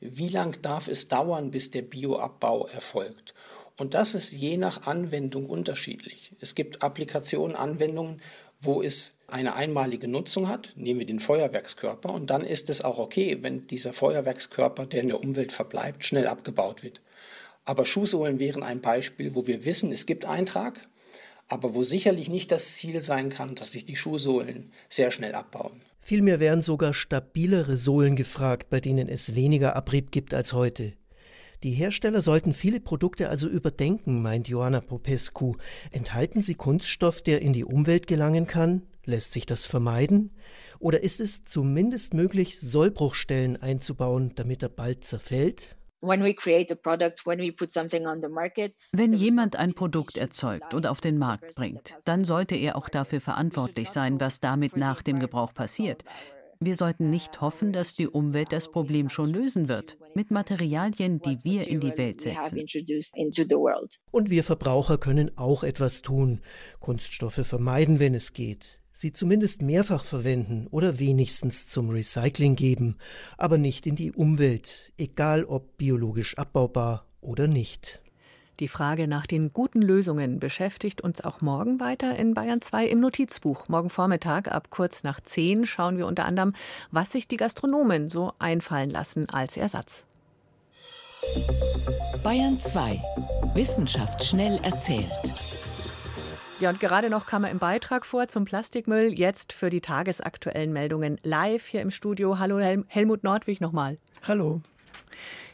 wie 0.00 0.28
lang 0.28 0.60
darf 0.62 0.86
es 0.86 1.08
dauern, 1.08 1.50
bis 1.50 1.70
der 1.70 1.82
Bioabbau 1.82 2.66
erfolgt? 2.68 3.34
Und 3.76 3.94
das 3.94 4.14
ist 4.14 4.32
je 4.32 4.56
nach 4.56 4.86
Anwendung 4.86 5.46
unterschiedlich. 5.46 6.32
Es 6.40 6.54
gibt 6.54 6.82
Applikationen, 6.82 7.56
Anwendungen, 7.56 8.20
wo 8.60 8.82
es 8.82 9.16
eine 9.26 9.54
einmalige 9.56 10.06
Nutzung 10.06 10.48
hat, 10.48 10.72
nehmen 10.76 11.00
wir 11.00 11.06
den 11.06 11.18
Feuerwerkskörper, 11.18 12.12
und 12.12 12.30
dann 12.30 12.44
ist 12.44 12.70
es 12.70 12.82
auch 12.82 12.98
okay, 12.98 13.38
wenn 13.40 13.66
dieser 13.66 13.92
Feuerwerkskörper, 13.92 14.86
der 14.86 15.02
in 15.02 15.08
der 15.08 15.20
Umwelt 15.20 15.50
verbleibt, 15.50 16.04
schnell 16.04 16.28
abgebaut 16.28 16.84
wird. 16.84 17.00
Aber 17.64 17.84
Schuhsohlen 17.84 18.38
wären 18.38 18.62
ein 18.62 18.80
Beispiel, 18.80 19.34
wo 19.34 19.46
wir 19.46 19.64
wissen, 19.64 19.92
es 19.92 20.06
gibt 20.06 20.26
Eintrag, 20.26 20.86
aber 21.48 21.74
wo 21.74 21.82
sicherlich 21.82 22.28
nicht 22.28 22.52
das 22.52 22.74
Ziel 22.74 23.02
sein 23.02 23.30
kann, 23.30 23.54
dass 23.54 23.70
sich 23.70 23.86
die 23.86 23.96
Schuhsohlen 23.96 24.72
sehr 24.88 25.10
schnell 25.10 25.34
abbauen. 25.34 25.82
Vielmehr 26.00 26.40
wären 26.40 26.60
sogar 26.60 26.92
stabilere 26.92 27.78
Sohlen 27.78 28.16
gefragt, 28.16 28.68
bei 28.68 28.80
denen 28.80 29.08
es 29.08 29.34
weniger 29.34 29.74
Abrieb 29.76 30.10
gibt 30.10 30.34
als 30.34 30.52
heute. 30.52 30.92
Die 31.62 31.70
Hersteller 31.70 32.20
sollten 32.20 32.52
viele 32.52 32.78
Produkte 32.78 33.30
also 33.30 33.48
überdenken, 33.48 34.20
meint 34.20 34.48
Johanna 34.48 34.82
Popescu. 34.82 35.54
Enthalten 35.90 36.42
sie 36.42 36.56
Kunststoff, 36.56 37.22
der 37.22 37.40
in 37.40 37.54
die 37.54 37.64
Umwelt 37.64 38.06
gelangen 38.06 38.46
kann? 38.46 38.82
Lässt 39.06 39.32
sich 39.32 39.46
das 39.46 39.64
vermeiden? 39.64 40.30
Oder 40.78 41.02
ist 41.02 41.20
es 41.20 41.46
zumindest 41.46 42.12
möglich, 42.12 42.60
Sollbruchstellen 42.60 43.56
einzubauen, 43.56 44.32
damit 44.34 44.62
er 44.62 44.68
bald 44.68 45.06
zerfällt? 45.06 45.74
Wenn 48.92 49.12
jemand 49.12 49.56
ein 49.56 49.74
Produkt 49.74 50.16
erzeugt 50.16 50.74
und 50.74 50.86
auf 50.86 51.00
den 51.00 51.18
Markt 51.18 51.54
bringt, 51.54 51.96
dann 52.04 52.24
sollte 52.24 52.56
er 52.56 52.76
auch 52.76 52.88
dafür 52.88 53.20
verantwortlich 53.20 53.90
sein, 53.90 54.20
was 54.20 54.40
damit 54.40 54.76
nach 54.76 55.02
dem 55.02 55.18
Gebrauch 55.18 55.54
passiert. 55.54 56.04
Wir 56.60 56.76
sollten 56.76 57.10
nicht 57.10 57.40
hoffen, 57.40 57.72
dass 57.72 57.94
die 57.94 58.08
Umwelt 58.08 58.52
das 58.52 58.70
Problem 58.70 59.08
schon 59.08 59.30
lösen 59.30 59.68
wird, 59.68 59.96
mit 60.14 60.30
Materialien, 60.30 61.20
die 61.20 61.38
wir 61.42 61.68
in 61.68 61.80
die 61.80 61.96
Welt 61.98 62.20
setzen. 62.20 62.64
Und 64.10 64.30
wir 64.30 64.44
Verbraucher 64.44 64.98
können 64.98 65.36
auch 65.36 65.62
etwas 65.62 66.02
tun. 66.02 66.40
Kunststoffe 66.80 67.46
vermeiden, 67.46 67.98
wenn 67.98 68.14
es 68.14 68.32
geht. 68.32 68.80
Sie 68.94 69.12
zumindest 69.12 69.60
mehrfach 69.60 70.04
verwenden 70.04 70.68
oder 70.70 70.98
wenigstens 70.98 71.66
zum 71.66 71.90
Recycling 71.90 72.54
geben, 72.54 72.96
aber 73.36 73.58
nicht 73.58 73.86
in 73.86 73.96
die 73.96 74.12
Umwelt, 74.12 74.92
egal 74.96 75.44
ob 75.44 75.76
biologisch 75.76 76.38
abbaubar 76.38 77.04
oder 77.20 77.48
nicht. 77.48 78.00
Die 78.60 78.68
Frage 78.68 79.08
nach 79.08 79.26
den 79.26 79.52
guten 79.52 79.82
Lösungen 79.82 80.38
beschäftigt 80.38 81.00
uns 81.00 81.24
auch 81.24 81.40
morgen 81.40 81.80
weiter 81.80 82.16
in 82.16 82.34
Bayern 82.34 82.62
2 82.62 82.86
im 82.86 83.00
Notizbuch. 83.00 83.68
Morgen 83.68 83.90
Vormittag 83.90 84.46
ab 84.46 84.70
kurz 84.70 85.02
nach 85.02 85.20
10 85.20 85.66
schauen 85.66 85.98
wir 85.98 86.06
unter 86.06 86.24
anderem, 86.24 86.54
was 86.92 87.10
sich 87.10 87.26
die 87.26 87.36
Gastronomen 87.36 88.08
so 88.08 88.32
einfallen 88.38 88.90
lassen 88.90 89.28
als 89.28 89.56
Ersatz. 89.56 90.06
Bayern 92.22 92.60
2. 92.60 93.02
Wissenschaft 93.54 94.22
schnell 94.22 94.60
erzählt. 94.62 95.10
Ja, 96.64 96.70
und 96.70 96.80
gerade 96.80 97.10
noch 97.10 97.26
kam 97.26 97.44
er 97.44 97.50
im 97.50 97.58
Beitrag 97.58 98.06
vor 98.06 98.26
zum 98.28 98.46
Plastikmüll. 98.46 99.12
Jetzt 99.12 99.52
für 99.52 99.68
die 99.68 99.82
tagesaktuellen 99.82 100.72
Meldungen 100.72 101.20
live 101.22 101.66
hier 101.66 101.82
im 101.82 101.90
Studio. 101.90 102.38
Hallo 102.38 102.58
Hel 102.58 102.86
Helmut 102.88 103.22
Nordwig 103.22 103.60
nochmal. 103.60 103.98
Hallo. 104.26 104.62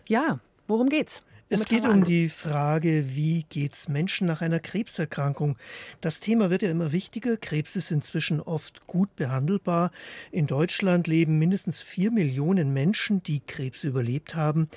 Ja, 0.06 0.38
worum 0.68 0.88
geht's? 0.88 1.24
Es 1.52 1.64
geht 1.64 1.84
um 1.84 2.04
die 2.04 2.28
Frage, 2.28 3.16
wie 3.16 3.42
geht's 3.48 3.88
Menschen 3.88 4.28
nach 4.28 4.40
einer 4.40 4.60
Krebserkrankung? 4.60 5.56
Das 6.00 6.20
Thema 6.20 6.48
wird 6.48 6.62
ja 6.62 6.70
immer 6.70 6.92
wichtiger. 6.92 7.36
Krebs 7.36 7.74
ist 7.74 7.90
inzwischen 7.90 8.40
oft 8.40 8.86
gut 8.86 9.16
behandelbar. 9.16 9.90
In 10.30 10.46
Deutschland 10.46 11.08
leben 11.08 11.40
mindestens 11.40 11.82
vier 11.82 12.12
Millionen 12.12 12.72
Menschen, 12.72 13.24
die 13.24 13.40
Krebs 13.40 13.82
überlebt 13.82 14.36
haben. 14.36 14.68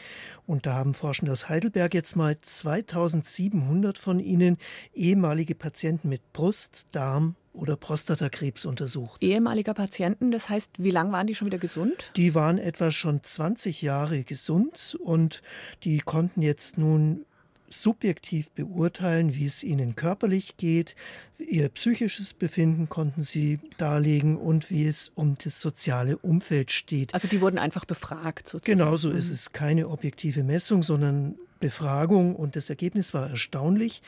Und 0.48 0.66
da 0.66 0.74
haben 0.74 0.96
Forschende 0.96 1.32
aus 1.32 1.48
Heidelberg 1.48 1.94
jetzt 1.94 2.16
mal 2.16 2.42
2700 2.42 4.00
von 4.00 4.20
ihnen 4.20 4.58
ehemalige 4.96 5.54
Patienten 5.54 6.10
mit 6.10 6.34
Brust, 6.34 6.88
Darm 6.92 7.36
oder 7.54 7.76
Prostatakrebs 7.76 8.66
untersucht. 8.66 9.22
Ehemaliger 9.24 9.74
Patienten, 9.74 10.32
das 10.32 10.50
heißt, 10.50 10.72
wie 10.78 10.90
lange 10.90 11.12
waren 11.12 11.28
die 11.28 11.36
schon 11.36 11.48
wieder 11.48 11.60
gesund? 11.60 12.12
Die 12.16 12.36
waren 12.36 12.58
etwa 12.58 12.92
schon 12.92 13.24
20 13.24 13.82
Jahre 13.82 14.24
gesund 14.24 14.98
und 15.02 15.42
die 15.84 16.00
konnten 16.00 16.42
jetzt 16.42 16.78
nun 16.78 17.26
subjektiv 17.74 18.52
beurteilen, 18.52 19.36
wie 19.36 19.46
es 19.46 19.64
ihnen 19.64 19.96
körperlich 19.96 20.58
geht. 20.58 20.96
Ihr 21.40 21.70
psychisches 21.70 22.34
Befinden 22.34 22.88
konnten 22.88 23.24
sie 23.24 23.60
darlegen 23.78 24.38
und 24.38 24.70
wie 24.70 24.88
es 24.88 25.12
um 25.16 25.38
das 25.44 25.60
soziale 25.60 26.18
Umfeld 26.18 26.72
steht. 26.72 27.14
Also 27.14 27.28
die 27.28 27.42
wurden 27.42 27.58
einfach 27.58 27.86
befragt 27.86 28.48
sozusagen. 28.48 28.80
Genau 28.80 28.96
so 28.98 29.10
ist 29.10 29.30
es. 29.30 29.52
Keine 29.52 29.90
objektive 29.90 30.44
Messung, 30.44 30.84
sondern 30.84 31.36
Befragung 31.64 32.36
und 32.36 32.58
das 32.58 32.70
Ergebnis 32.70 33.14
war 33.14 33.30
erstaunlich. 33.30 34.02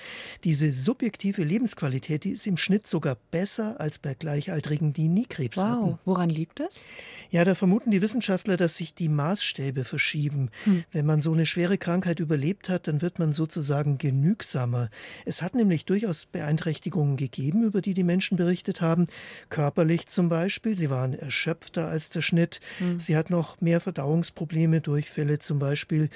Diese 0.43 0.73
subjektive 0.73 1.41
Lebensqualität, 1.41 2.25
die 2.25 2.31
ist 2.31 2.45
im 2.47 2.57
Schnitt 2.57 2.85
sogar 2.85 3.15
besser 3.31 3.79
als 3.79 3.97
bei 3.97 4.13
Gleichaltrigen, 4.13 4.91
die 4.91 5.07
nie 5.07 5.25
Krebs 5.25 5.55
wow. 5.55 5.63
hatten. 5.63 5.99
Woran 6.03 6.29
liegt 6.29 6.59
das? 6.59 6.83
Ja, 7.31 7.45
da 7.45 7.55
vermuten 7.55 7.91
die 7.91 8.01
Wissenschaftler, 8.01 8.57
dass 8.57 8.75
sich 8.75 8.93
die 8.93 9.07
Maßstäbe 9.07 9.85
verschieben. 9.85 10.49
Hm. 10.65 10.83
Wenn 10.91 11.05
man 11.05 11.21
so 11.21 11.31
eine 11.31 11.45
schwere 11.45 11.77
Krankheit 11.77 12.19
überlebt 12.19 12.67
hat, 12.67 12.89
dann 12.89 13.01
wird 13.01 13.19
man 13.19 13.31
sozusagen 13.31 13.99
genügsamer. 13.99 14.89
Es 15.23 15.41
hat 15.41 15.55
nämlich 15.55 15.85
durchaus 15.85 16.25
Beeinträchtigungen 16.25 17.15
gegeben, 17.15 17.63
über 17.63 17.79
die 17.79 17.93
die 17.93 18.03
Menschen 18.03 18.35
berichtet 18.35 18.81
haben. 18.81 19.05
Körperlich 19.47 20.07
zum 20.07 20.27
Beispiel. 20.27 20.75
Sie 20.75 20.89
waren 20.89 21.13
erschöpfter 21.13 21.87
als 21.87 22.09
der 22.09 22.21
Schnitt. 22.21 22.59
Hm. 22.79 22.99
Sie 22.99 23.15
hatten 23.15 23.31
noch 23.31 23.61
mehr 23.61 23.79
Verdauungsprobleme, 23.79 24.81
Durchfälle 24.81 25.39
zum 25.39 25.59
Beispiel. 25.59 26.09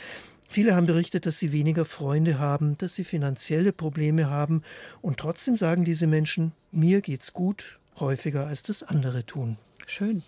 Viele 0.51 0.75
haben 0.75 0.87
berichtet, 0.87 1.27
dass 1.27 1.37
sie 1.37 1.51
weniger 1.51 1.85
Freunde 1.85 2.39
haben, 2.39 2.75
dass 2.79 2.95
sie 2.95 3.03
finanzielle 3.03 3.71
Probleme 3.71 4.31
haben 4.31 4.63
und 4.99 5.17
trotzdem 5.17 5.55
sagen 5.55 5.85
diese 5.85 6.07
Menschen, 6.07 6.53
mir 6.71 7.01
geht's 7.01 7.33
gut, 7.33 7.77
häufiger 7.99 8.47
als 8.47 8.63
das 8.63 8.81
andere 8.81 9.23
tun. 9.23 9.57
Schön. 9.85 10.23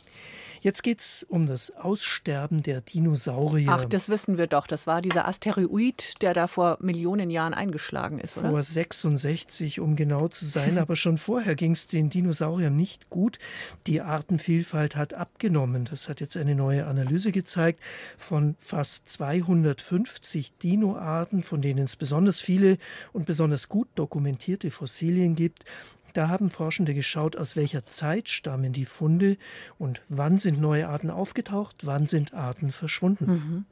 Jetzt 0.61 0.83
geht 0.83 1.01
es 1.01 1.23
um 1.27 1.47
das 1.47 1.75
Aussterben 1.75 2.61
der 2.61 2.81
Dinosaurier. 2.81 3.71
Ach, 3.71 3.85
das 3.85 4.09
wissen 4.09 4.37
wir 4.37 4.45
doch. 4.45 4.67
Das 4.67 4.85
war 4.85 5.01
dieser 5.01 5.27
Asteroid, 5.27 6.21
der 6.21 6.35
da 6.35 6.45
vor 6.45 6.77
Millionen 6.81 7.31
Jahren 7.31 7.55
eingeschlagen 7.55 8.19
ist, 8.19 8.37
oder? 8.37 8.51
Vor 8.51 8.61
66, 8.61 9.79
um 9.79 9.95
genau 9.95 10.27
zu 10.27 10.45
sein. 10.45 10.77
Aber 10.77 10.95
schon 10.95 11.17
vorher 11.17 11.55
ging 11.55 11.71
es 11.71 11.87
den 11.87 12.11
Dinosauriern 12.11 12.75
nicht 12.75 13.09
gut. 13.09 13.39
Die 13.87 14.01
Artenvielfalt 14.01 14.95
hat 14.95 15.15
abgenommen. 15.15 15.85
Das 15.85 16.07
hat 16.07 16.21
jetzt 16.21 16.37
eine 16.37 16.53
neue 16.53 16.85
Analyse 16.85 17.31
gezeigt. 17.31 17.79
Von 18.19 18.55
fast 18.59 19.09
250 19.09 20.53
Dinoarten, 20.61 21.41
von 21.41 21.63
denen 21.63 21.85
es 21.85 21.95
besonders 21.95 22.39
viele 22.39 22.77
und 23.13 23.25
besonders 23.25 23.67
gut 23.67 23.87
dokumentierte 23.95 24.69
Fossilien 24.69 25.35
gibt, 25.35 25.65
da 26.13 26.29
haben 26.29 26.49
Forschende 26.49 26.93
geschaut, 26.93 27.35
aus 27.35 27.55
welcher 27.55 27.85
Zeit 27.85 28.29
stammen 28.29 28.73
die 28.73 28.85
Funde 28.85 29.37
und 29.77 30.01
wann 30.09 30.39
sind 30.39 30.59
neue 30.59 30.87
Arten 30.87 31.09
aufgetaucht, 31.09 31.85
wann 31.85 32.07
sind 32.07 32.33
Arten 32.33 32.71
verschwunden. 32.71 33.25
Mhm. 33.25 33.65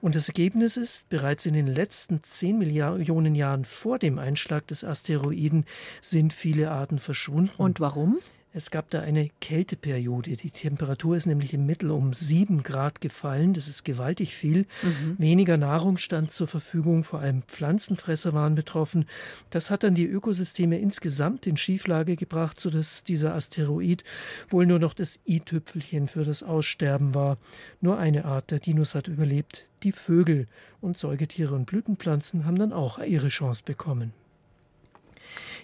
Und 0.00 0.14
das 0.14 0.28
Ergebnis 0.28 0.76
ist, 0.76 1.08
bereits 1.08 1.46
in 1.46 1.54
den 1.54 1.66
letzten 1.66 2.22
10 2.22 2.58
Millionen 2.58 3.34
Jahren 3.34 3.64
vor 3.64 3.98
dem 3.98 4.18
Einschlag 4.18 4.66
des 4.66 4.84
Asteroiden 4.84 5.64
sind 6.02 6.32
viele 6.34 6.70
Arten 6.70 6.98
verschwunden. 6.98 7.52
Und 7.56 7.80
warum? 7.80 8.18
Es 8.56 8.70
gab 8.70 8.88
da 8.90 9.00
eine 9.00 9.30
Kälteperiode. 9.40 10.36
Die 10.36 10.52
Temperatur 10.52 11.16
ist 11.16 11.26
nämlich 11.26 11.52
im 11.54 11.66
Mittel 11.66 11.90
um 11.90 12.12
sieben 12.12 12.62
Grad 12.62 13.00
gefallen. 13.00 13.52
Das 13.52 13.66
ist 13.66 13.84
gewaltig 13.84 14.36
viel. 14.36 14.66
Mhm. 14.80 15.16
Weniger 15.18 15.56
Nahrung 15.56 15.96
stand 15.96 16.30
zur 16.30 16.46
Verfügung. 16.46 17.02
Vor 17.02 17.18
allem 17.18 17.42
Pflanzenfresser 17.42 18.32
waren 18.32 18.54
betroffen. 18.54 19.06
Das 19.50 19.70
hat 19.70 19.82
dann 19.82 19.96
die 19.96 20.06
Ökosysteme 20.06 20.78
insgesamt 20.78 21.48
in 21.48 21.56
Schieflage 21.56 22.14
gebracht, 22.14 22.60
sodass 22.60 23.02
dieser 23.02 23.34
Asteroid 23.34 24.04
wohl 24.50 24.66
nur 24.66 24.78
noch 24.78 24.94
das 24.94 25.18
i-Tüpfelchen 25.26 26.06
für 26.06 26.22
das 26.22 26.44
Aussterben 26.44 27.12
war. 27.12 27.38
Nur 27.80 27.98
eine 27.98 28.24
Art 28.24 28.52
der 28.52 28.60
Dinos 28.60 28.94
hat 28.94 29.08
überlebt. 29.08 29.68
Die 29.82 29.90
Vögel 29.90 30.46
und 30.80 30.96
Säugetiere 30.96 31.56
und 31.56 31.66
Blütenpflanzen 31.66 32.44
haben 32.44 32.56
dann 32.56 32.72
auch 32.72 33.00
ihre 33.00 33.28
Chance 33.28 33.62
bekommen. 33.64 34.12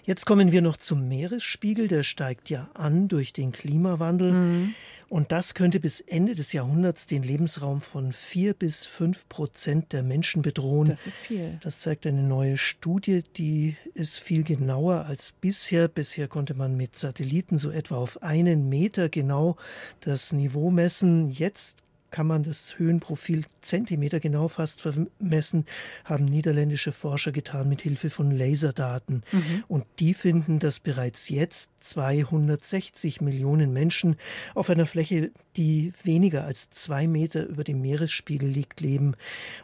Jetzt 0.03 0.25
kommen 0.25 0.51
wir 0.51 0.61
noch 0.61 0.77
zum 0.77 1.07
Meeresspiegel. 1.07 1.87
Der 1.87 2.03
steigt 2.03 2.49
ja 2.49 2.69
an 2.73 3.07
durch 3.07 3.33
den 3.33 3.51
Klimawandel. 3.51 4.31
Mhm. 4.31 4.75
Und 5.11 5.33
das 5.33 5.55
könnte 5.55 5.81
bis 5.81 5.99
Ende 5.99 6.35
des 6.35 6.53
Jahrhunderts 6.53 7.05
den 7.05 7.21
Lebensraum 7.21 7.81
von 7.81 8.13
vier 8.13 8.53
bis 8.53 8.85
fünf 8.85 9.27
Prozent 9.27 9.91
der 9.91 10.03
Menschen 10.03 10.41
bedrohen. 10.41 10.87
Das 10.87 11.05
ist 11.05 11.17
viel. 11.17 11.59
Das 11.61 11.79
zeigt 11.79 12.07
eine 12.07 12.23
neue 12.23 12.55
Studie, 12.55 13.21
die 13.35 13.75
ist 13.93 14.19
viel 14.19 14.43
genauer 14.43 15.07
als 15.07 15.33
bisher. 15.33 15.89
Bisher 15.89 16.29
konnte 16.29 16.53
man 16.53 16.77
mit 16.77 16.97
Satelliten 16.97 17.57
so 17.57 17.71
etwa 17.71 17.97
auf 17.97 18.23
einen 18.23 18.69
Meter 18.69 19.09
genau 19.09 19.57
das 19.99 20.31
Niveau 20.31 20.71
messen. 20.71 21.29
Jetzt 21.29 21.79
kann 22.11 22.27
man 22.27 22.43
das 22.43 22.77
Höhenprofil 22.77 23.45
Zentimeter 23.61 24.19
genau 24.19 24.47
fast 24.47 24.81
vermessen, 24.81 25.65
haben 26.03 26.25
niederländische 26.25 26.91
Forscher 26.91 27.31
getan 27.31 27.69
mit 27.69 27.81
Hilfe 27.81 28.09
von 28.09 28.31
Laserdaten. 28.31 29.23
Mhm. 29.31 29.63
Und 29.67 29.85
die 29.99 30.13
finden, 30.13 30.59
dass 30.59 30.79
bereits 30.79 31.29
jetzt 31.29 31.69
260 31.81 33.21
Millionen 33.21 33.73
Menschen 33.73 34.17
auf 34.55 34.69
einer 34.69 34.85
Fläche, 34.85 35.31
die 35.57 35.93
weniger 36.03 36.45
als 36.45 36.69
zwei 36.69 37.07
Meter 37.07 37.45
über 37.45 37.63
dem 37.63 37.81
Meeresspiegel 37.81 38.47
liegt, 38.47 38.79
leben. 38.79 39.15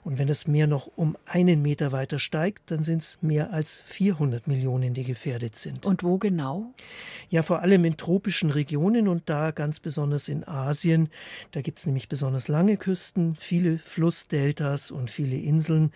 Und 0.04 0.18
wenn 0.18 0.28
das 0.28 0.48
Meer 0.48 0.68
noch 0.68 0.90
um 0.96 1.18
einen 1.26 1.62
Meter 1.62 1.92
weiter 1.92 2.20
steigt, 2.20 2.72
dann 2.72 2.84
sind 2.84 3.04
es 3.04 3.22
mehr 3.22 3.54
als 3.54 3.82
400 3.86 4.48
Millionen, 4.48 4.94
die 4.94 5.04
gefährdet 5.04 5.58
sind. 5.58 5.86
Und 5.86 6.04
wo 6.04 6.18
genau? 6.18 6.74
Ja, 7.30 7.44
vor 7.44 7.62
allem 7.62 7.86
in 7.86 7.98
tropischen 7.98 8.52
Regionen 8.52 9.08
und 9.08 9.24
da 9.30 9.52
ganz 9.52 9.80
besonders 9.80 10.28
in 10.28 10.48
Asien. 10.48 11.10
Da 11.52 11.62
gibt 11.62 11.80
es 11.80 11.86
nämlich 11.86 12.10
besonders 12.10 12.37
lange 12.48 12.78
Küsten, 12.78 13.36
viele 13.40 13.80
Flussdeltas 13.80 14.92
und 14.92 15.10
viele 15.10 15.38
Inseln. 15.38 15.92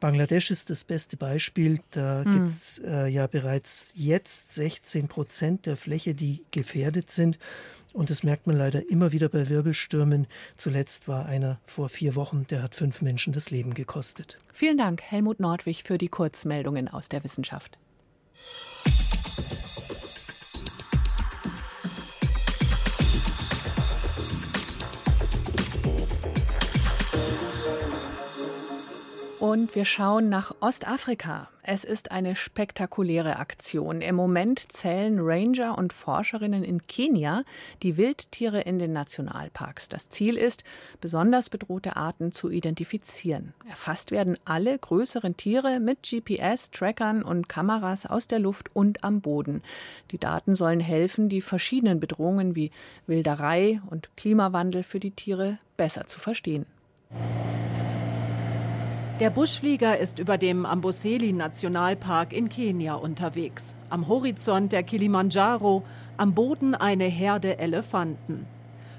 Bangladesch 0.00 0.50
ist 0.50 0.70
das 0.70 0.84
beste 0.84 1.16
Beispiel. 1.16 1.78
Da 1.92 2.24
hm. 2.24 2.32
gibt 2.32 2.48
es 2.48 2.82
äh, 2.84 3.06
ja 3.06 3.26
bereits 3.28 3.92
jetzt 3.96 4.54
16 4.54 5.06
Prozent 5.08 5.66
der 5.66 5.76
Fläche, 5.76 6.14
die 6.14 6.42
gefährdet 6.50 7.10
sind. 7.10 7.38
Und 7.92 8.10
das 8.10 8.24
merkt 8.24 8.48
man 8.48 8.56
leider 8.56 8.90
immer 8.90 9.12
wieder 9.12 9.28
bei 9.28 9.48
Wirbelstürmen. 9.48 10.26
Zuletzt 10.56 11.06
war 11.06 11.26
einer 11.26 11.60
vor 11.64 11.88
vier 11.88 12.16
Wochen, 12.16 12.44
der 12.50 12.60
hat 12.60 12.74
fünf 12.74 13.00
Menschen 13.02 13.32
das 13.32 13.50
Leben 13.50 13.72
gekostet. 13.72 14.38
Vielen 14.52 14.78
Dank, 14.78 15.00
Helmut 15.00 15.38
Nordwig, 15.38 15.84
für 15.84 15.96
die 15.96 16.08
Kurzmeldungen 16.08 16.88
aus 16.88 17.08
der 17.08 17.22
Wissenschaft. 17.22 17.78
Und 29.54 29.76
wir 29.76 29.84
schauen 29.84 30.28
nach 30.30 30.52
Ostafrika. 30.58 31.48
Es 31.62 31.84
ist 31.84 32.10
eine 32.10 32.34
spektakuläre 32.34 33.36
Aktion. 33.36 34.00
Im 34.00 34.16
Moment 34.16 34.72
zählen 34.72 35.20
Ranger 35.20 35.78
und 35.78 35.92
Forscherinnen 35.92 36.64
in 36.64 36.84
Kenia 36.88 37.44
die 37.84 37.96
Wildtiere 37.96 38.62
in 38.62 38.80
den 38.80 38.92
Nationalparks. 38.92 39.88
Das 39.88 40.08
Ziel 40.08 40.36
ist, 40.36 40.64
besonders 41.00 41.50
bedrohte 41.50 41.94
Arten 41.94 42.32
zu 42.32 42.50
identifizieren. 42.50 43.54
Erfasst 43.70 44.10
werden 44.10 44.36
alle 44.44 44.76
größeren 44.76 45.36
Tiere 45.36 45.78
mit 45.78 46.02
GPS, 46.02 46.72
Trackern 46.72 47.22
und 47.22 47.48
Kameras 47.48 48.06
aus 48.06 48.26
der 48.26 48.40
Luft 48.40 48.74
und 48.74 49.04
am 49.04 49.20
Boden. 49.20 49.62
Die 50.10 50.18
Daten 50.18 50.56
sollen 50.56 50.80
helfen, 50.80 51.28
die 51.28 51.42
verschiedenen 51.42 52.00
Bedrohungen 52.00 52.56
wie 52.56 52.72
Wilderei 53.06 53.80
und 53.88 54.08
Klimawandel 54.16 54.82
für 54.82 54.98
die 54.98 55.12
Tiere 55.12 55.58
besser 55.76 56.08
zu 56.08 56.18
verstehen. 56.18 56.66
Der 59.20 59.30
Buschflieger 59.30 59.96
ist 59.96 60.18
über 60.18 60.38
dem 60.38 60.66
Amboseli-Nationalpark 60.66 62.32
in 62.32 62.48
Kenia 62.48 62.94
unterwegs. 62.94 63.76
Am 63.88 64.08
Horizont 64.08 64.72
der 64.72 64.82
Kilimanjaro, 64.82 65.84
am 66.16 66.34
Boden 66.34 66.74
eine 66.74 67.04
Herde 67.04 67.58
Elefanten. 67.58 68.44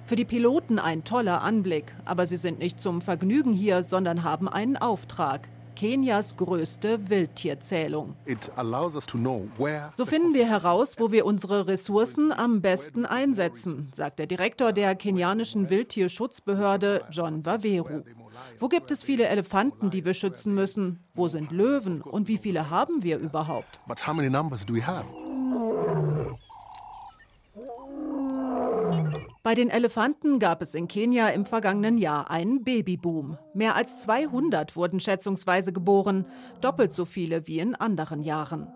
Für 0.06 0.16
die 0.16 0.24
Piloten 0.24 0.80
ein 0.80 1.04
toller 1.04 1.42
Anblick, 1.42 1.94
aber 2.06 2.28
sie 2.28 2.38
sind 2.38 2.60
nicht 2.60 2.80
zum 2.80 3.02
Vergnügen 3.02 3.52
hier, 3.52 3.84
sondern 3.84 4.24
haben 4.24 4.48
einen 4.48 4.78
Auftrag. 4.78 5.50
Kenias 5.76 6.38
größte 6.38 7.10
Wildtierzählung. 7.10 8.16
So 9.92 10.06
finden 10.06 10.34
wir 10.34 10.48
heraus, 10.48 10.96
wo 10.98 11.12
wir 11.12 11.26
unsere 11.26 11.68
Ressourcen 11.68 12.32
am 12.32 12.62
besten 12.62 13.06
einsetzen, 13.06 13.84
sagt 13.94 14.20
der 14.20 14.28
Direktor 14.28 14.72
der 14.72 14.96
kenianischen 14.96 15.70
Wildtierschutzbehörde 15.70 17.04
John 17.12 17.46
Waweru. 17.46 18.04
Wo 18.60 18.68
gibt 18.68 18.92
es 18.92 19.04
viele 19.04 19.28
Elefanten, 19.28 19.90
die 19.90 20.06
wir 20.06 20.14
schützen 20.14 20.54
müssen? 20.54 21.04
Wo 21.14 21.28
sind 21.28 21.52
Löwen 21.52 22.02
und 22.02 22.28
wie 22.28 22.38
viele 22.38 22.70
haben 22.70 23.04
wir 23.04 23.18
überhaupt? 23.18 23.80
Bei 29.46 29.54
den 29.54 29.70
Elefanten 29.70 30.40
gab 30.40 30.64
es 30.64 30.74
in 30.74 30.88
Kenia 30.88 31.28
im 31.28 31.46
vergangenen 31.46 32.00
Jahr 32.00 32.32
einen 32.32 32.64
Babyboom. 32.64 33.38
Mehr 33.54 33.76
als 33.76 34.00
200 34.02 34.76
wurden 34.76 35.00
schätzungsweise 35.00 35.72
geboren, 35.72 36.26
doppelt 36.62 36.94
so 36.94 37.06
viele 37.06 37.46
wie 37.46 37.60
in 37.60 37.76
anderen 37.76 38.24
Jahren. 38.24 38.68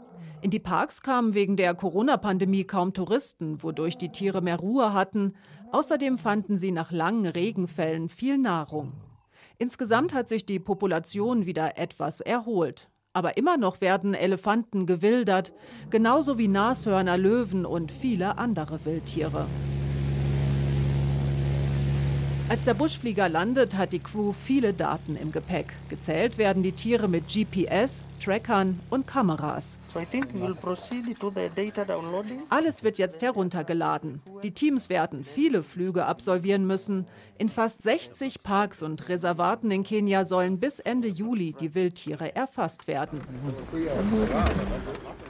In 0.42 0.52
die 0.52 0.60
Parks 0.60 1.02
kamen 1.02 1.34
wegen 1.34 1.58
der 1.58 1.74
Corona-Pandemie 1.74 2.66
kaum 2.66 2.94
Touristen, 2.94 3.64
wodurch 3.64 3.98
die 3.98 4.12
Tiere 4.12 4.42
mehr 4.42 4.58
Ruhe 4.58 4.94
hatten. 4.94 5.34
Außerdem 5.72 6.20
fanden 6.20 6.56
sie 6.56 6.72
nach 6.72 6.92
langen 6.92 7.26
Regenfällen 7.26 8.08
viel 8.08 8.38
Nahrung. 8.38 8.94
Insgesamt 9.62 10.14
hat 10.14 10.30
sich 10.30 10.46
die 10.46 10.58
Population 10.58 11.46
wieder 11.46 11.78
etwas 11.78 12.22
erholt. 12.22 12.88
Aber 13.12 13.36
immer 13.36 13.58
noch 13.58 13.82
werden 13.82 14.14
Elefanten 14.14 14.86
gewildert, 14.86 15.52
genauso 15.90 16.38
wie 16.38 16.48
Nashörner, 16.48 17.18
Löwen 17.18 17.66
und 17.66 17.92
viele 17.92 18.38
andere 18.38 18.86
Wildtiere. 18.86 19.48
Als 22.50 22.66
der 22.66 22.74
Buschflieger 22.74 23.30
landet, 23.30 23.78
hat 23.78 23.94
die 23.94 24.00
Crew 24.00 24.34
viele 24.34 24.74
Daten 24.74 25.16
im 25.16 25.32
Gepäck. 25.32 25.68
Gezählt 25.88 26.40
werden 26.40 26.64
die 26.64 26.72
Tiere 26.72 27.08
mit 27.08 27.28
GPS, 27.28 28.04
Trackern 28.20 28.80
und 28.90 29.06
Kameras. 29.06 29.78
Alles 32.50 32.84
wird 32.84 32.98
jetzt 32.98 33.22
heruntergeladen. 33.22 34.24
Die 34.42 34.50
Teams 34.50 34.90
werden 34.90 35.24
viele 35.24 35.62
Flüge 35.62 36.06
absolvieren 36.08 36.66
müssen. 36.66 37.06
In 37.38 37.50
fast 37.50 37.84
60 37.84 38.42
Parks 38.42 38.82
und 38.82 39.08
Reservaten 39.10 39.70
in 39.70 39.84
Kenia 39.84 40.26
sollen 40.26 40.58
bis 40.58 40.80
Ende 40.80 41.08
Juli 41.08 41.54
die 41.54 41.76
Wildtiere 41.76 42.36
erfasst 42.36 42.88
werden. 42.88 43.20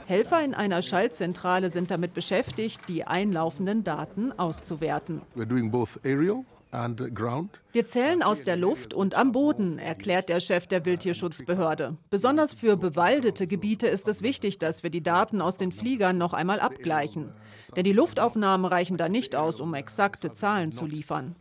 Helfer 0.06 0.42
in 0.42 0.54
einer 0.54 0.80
Schaltzentrale 0.80 1.68
sind 1.68 1.90
damit 1.90 2.14
beschäftigt, 2.14 2.80
die 2.88 3.04
einlaufenden 3.04 3.84
Daten 3.84 4.32
auszuwerten. 4.32 5.20
We're 5.36 5.44
doing 5.44 5.70
both 5.70 6.00
aerial 6.02 6.44
wir 6.72 7.86
zählen 7.86 8.22
aus 8.22 8.42
der 8.42 8.56
Luft 8.56 8.94
und 8.94 9.16
am 9.16 9.32
Boden, 9.32 9.78
erklärt 9.78 10.28
der 10.28 10.40
Chef 10.40 10.66
der 10.68 10.84
Wildtierschutzbehörde. 10.84 11.96
Besonders 12.10 12.54
für 12.54 12.76
bewaldete 12.76 13.46
Gebiete 13.46 13.88
ist 13.88 14.06
es 14.06 14.22
wichtig, 14.22 14.58
dass 14.58 14.82
wir 14.82 14.90
die 14.90 15.02
Daten 15.02 15.40
aus 15.40 15.56
den 15.56 15.72
Fliegern 15.72 16.16
noch 16.16 16.32
einmal 16.32 16.60
abgleichen. 16.60 17.32
Denn 17.74 17.84
die 17.84 17.92
Luftaufnahmen 17.92 18.66
reichen 18.66 18.96
da 18.96 19.08
nicht 19.08 19.34
aus, 19.34 19.60
um 19.60 19.74
exakte 19.74 20.32
Zahlen 20.32 20.70
zu 20.70 20.86
liefern. 20.86 21.34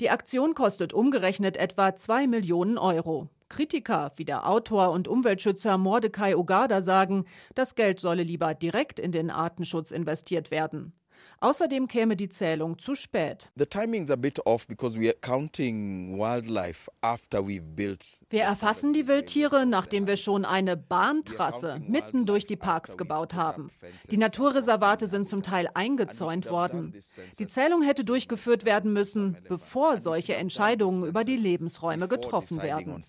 Die 0.00 0.10
Aktion 0.10 0.54
kostet 0.54 0.92
umgerechnet 0.92 1.56
etwa 1.56 1.94
2 1.94 2.26
Millionen 2.26 2.78
Euro. 2.78 3.28
Kritiker 3.48 4.12
wie 4.16 4.24
der 4.24 4.48
Autor 4.48 4.90
und 4.90 5.08
Umweltschützer 5.08 5.78
Mordecai 5.78 6.36
Ogada 6.36 6.82
sagen, 6.82 7.24
das 7.54 7.74
Geld 7.74 8.00
solle 8.00 8.22
lieber 8.22 8.54
direkt 8.54 8.98
in 8.98 9.12
den 9.12 9.30
Artenschutz 9.30 9.92
investiert 9.92 10.50
werden. 10.50 10.92
Außerdem 11.40 11.86
käme 11.86 12.16
die 12.16 12.30
Zählung 12.30 12.78
zu 12.78 12.94
spät. 12.94 13.50
Wir 18.30 18.42
erfassen 18.42 18.92
die 18.94 19.06
Wildtiere, 19.06 19.66
nachdem 19.66 20.06
wir 20.06 20.16
schon 20.16 20.44
eine 20.46 20.76
Bahntrasse 20.78 21.80
mitten 21.86 22.24
durch 22.24 22.46
die 22.46 22.56
Parks 22.56 22.96
gebaut 22.96 23.34
haben. 23.34 23.70
Die 24.10 24.16
Naturreservate 24.16 25.06
sind 25.06 25.28
zum 25.28 25.42
Teil 25.42 25.68
eingezäunt 25.74 26.48
worden. 26.48 26.94
Die 27.38 27.46
Zählung 27.46 27.82
hätte 27.82 28.04
durchgeführt 28.04 28.64
werden 28.64 28.94
müssen, 28.94 29.36
bevor 29.48 29.98
solche 29.98 30.36
Entscheidungen 30.36 31.04
über 31.04 31.24
die 31.24 31.36
Lebensräume 31.36 32.08
getroffen 32.08 32.62
werden. 32.62 33.02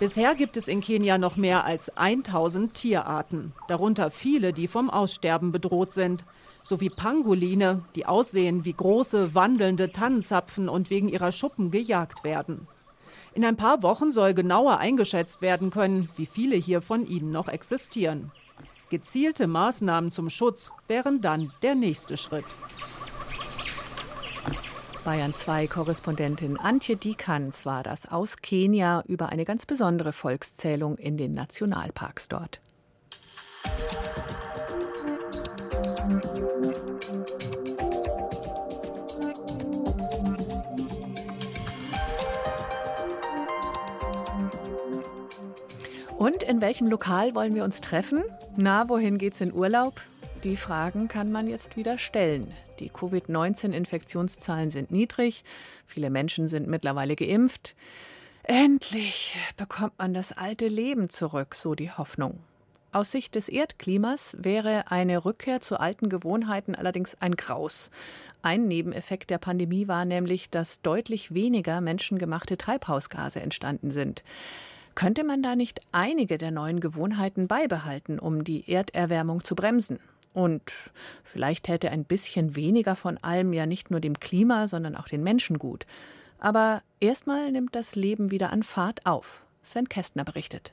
Bisher 0.00 0.36
gibt 0.36 0.56
es 0.56 0.68
in 0.68 0.80
Kenia 0.80 1.18
noch 1.18 1.36
mehr 1.36 1.66
als 1.66 1.96
1000 1.96 2.72
Tierarten, 2.72 3.52
darunter 3.66 4.12
viele, 4.12 4.52
die 4.52 4.68
vom 4.68 4.90
Aussterben 4.90 5.50
bedroht 5.50 5.92
sind, 5.92 6.24
sowie 6.62 6.88
Pangoline, 6.88 7.82
die 7.96 8.06
aussehen 8.06 8.64
wie 8.64 8.74
große 8.74 9.34
wandelnde 9.34 9.90
Tannenzapfen 9.90 10.68
und 10.68 10.90
wegen 10.90 11.08
ihrer 11.08 11.32
Schuppen 11.32 11.72
gejagt 11.72 12.22
werden. 12.22 12.68
In 13.34 13.44
ein 13.44 13.56
paar 13.56 13.82
Wochen 13.82 14.12
soll 14.12 14.34
genauer 14.34 14.78
eingeschätzt 14.78 15.42
werden 15.42 15.70
können, 15.70 16.08
wie 16.16 16.26
viele 16.26 16.54
hier 16.54 16.80
von 16.80 17.04
ihnen 17.04 17.32
noch 17.32 17.48
existieren. 17.48 18.30
Gezielte 18.90 19.48
Maßnahmen 19.48 20.12
zum 20.12 20.30
Schutz 20.30 20.70
wären 20.86 21.20
dann 21.20 21.52
der 21.62 21.74
nächste 21.74 22.16
Schritt. 22.16 22.46
Bayern 25.04 25.34
2 25.34 25.66
Korrespondentin 25.68 26.58
Antje 26.58 26.96
Dikans 26.96 27.64
war 27.64 27.82
das 27.82 28.10
aus 28.10 28.38
Kenia 28.38 29.02
über 29.06 29.28
eine 29.30 29.44
ganz 29.44 29.64
besondere 29.64 30.12
Volkszählung 30.12 30.96
in 30.96 31.16
den 31.16 31.34
Nationalparks 31.34 32.28
dort. 32.28 32.60
Und 46.16 46.42
in 46.42 46.60
welchem 46.60 46.88
Lokal 46.88 47.34
wollen 47.34 47.54
wir 47.54 47.64
uns 47.64 47.80
treffen? 47.80 48.24
Na, 48.56 48.88
wohin 48.88 49.18
geht's 49.18 49.40
in 49.40 49.52
Urlaub? 49.54 50.00
Die 50.44 50.56
Fragen 50.56 51.08
kann 51.08 51.32
man 51.32 51.48
jetzt 51.48 51.76
wieder 51.76 51.98
stellen. 51.98 52.52
Die 52.78 52.90
Covid-19-Infektionszahlen 52.90 54.70
sind 54.70 54.92
niedrig, 54.92 55.42
viele 55.84 56.10
Menschen 56.10 56.46
sind 56.46 56.68
mittlerweile 56.68 57.16
geimpft. 57.16 57.74
Endlich 58.44 59.36
bekommt 59.56 59.98
man 59.98 60.14
das 60.14 60.30
alte 60.30 60.68
Leben 60.68 61.10
zurück, 61.10 61.56
so 61.56 61.74
die 61.74 61.90
Hoffnung. 61.90 62.38
Aus 62.92 63.10
Sicht 63.10 63.34
des 63.34 63.48
Erdklimas 63.48 64.36
wäre 64.38 64.92
eine 64.92 65.24
Rückkehr 65.24 65.60
zu 65.60 65.80
alten 65.80 66.08
Gewohnheiten 66.08 66.76
allerdings 66.76 67.16
ein 67.16 67.34
Graus. 67.34 67.90
Ein 68.40 68.68
Nebeneffekt 68.68 69.30
der 69.30 69.38
Pandemie 69.38 69.88
war 69.88 70.04
nämlich, 70.04 70.50
dass 70.50 70.82
deutlich 70.82 71.34
weniger 71.34 71.80
menschengemachte 71.80 72.56
Treibhausgase 72.56 73.40
entstanden 73.40 73.90
sind. 73.90 74.22
Könnte 74.94 75.24
man 75.24 75.42
da 75.42 75.56
nicht 75.56 75.80
einige 75.90 76.38
der 76.38 76.52
neuen 76.52 76.78
Gewohnheiten 76.78 77.48
beibehalten, 77.48 78.20
um 78.20 78.44
die 78.44 78.70
Erderwärmung 78.70 79.42
zu 79.42 79.56
bremsen? 79.56 79.98
Und 80.32 80.92
vielleicht 81.22 81.64
täte 81.64 81.90
ein 81.90 82.04
bisschen 82.04 82.56
weniger 82.56 82.96
von 82.96 83.18
allem 83.18 83.52
ja 83.52 83.66
nicht 83.66 83.90
nur 83.90 84.00
dem 84.00 84.20
Klima, 84.20 84.68
sondern 84.68 84.96
auch 84.96 85.08
den 85.08 85.22
Menschen 85.22 85.58
gut. 85.58 85.86
Aber 86.38 86.82
erstmal 87.00 87.50
nimmt 87.50 87.74
das 87.74 87.96
Leben 87.96 88.30
wieder 88.30 88.52
an 88.52 88.62
Fahrt 88.62 89.04
auf. 89.06 89.44
Sven 89.62 89.88
Kästner 89.88 90.24
berichtet. 90.24 90.72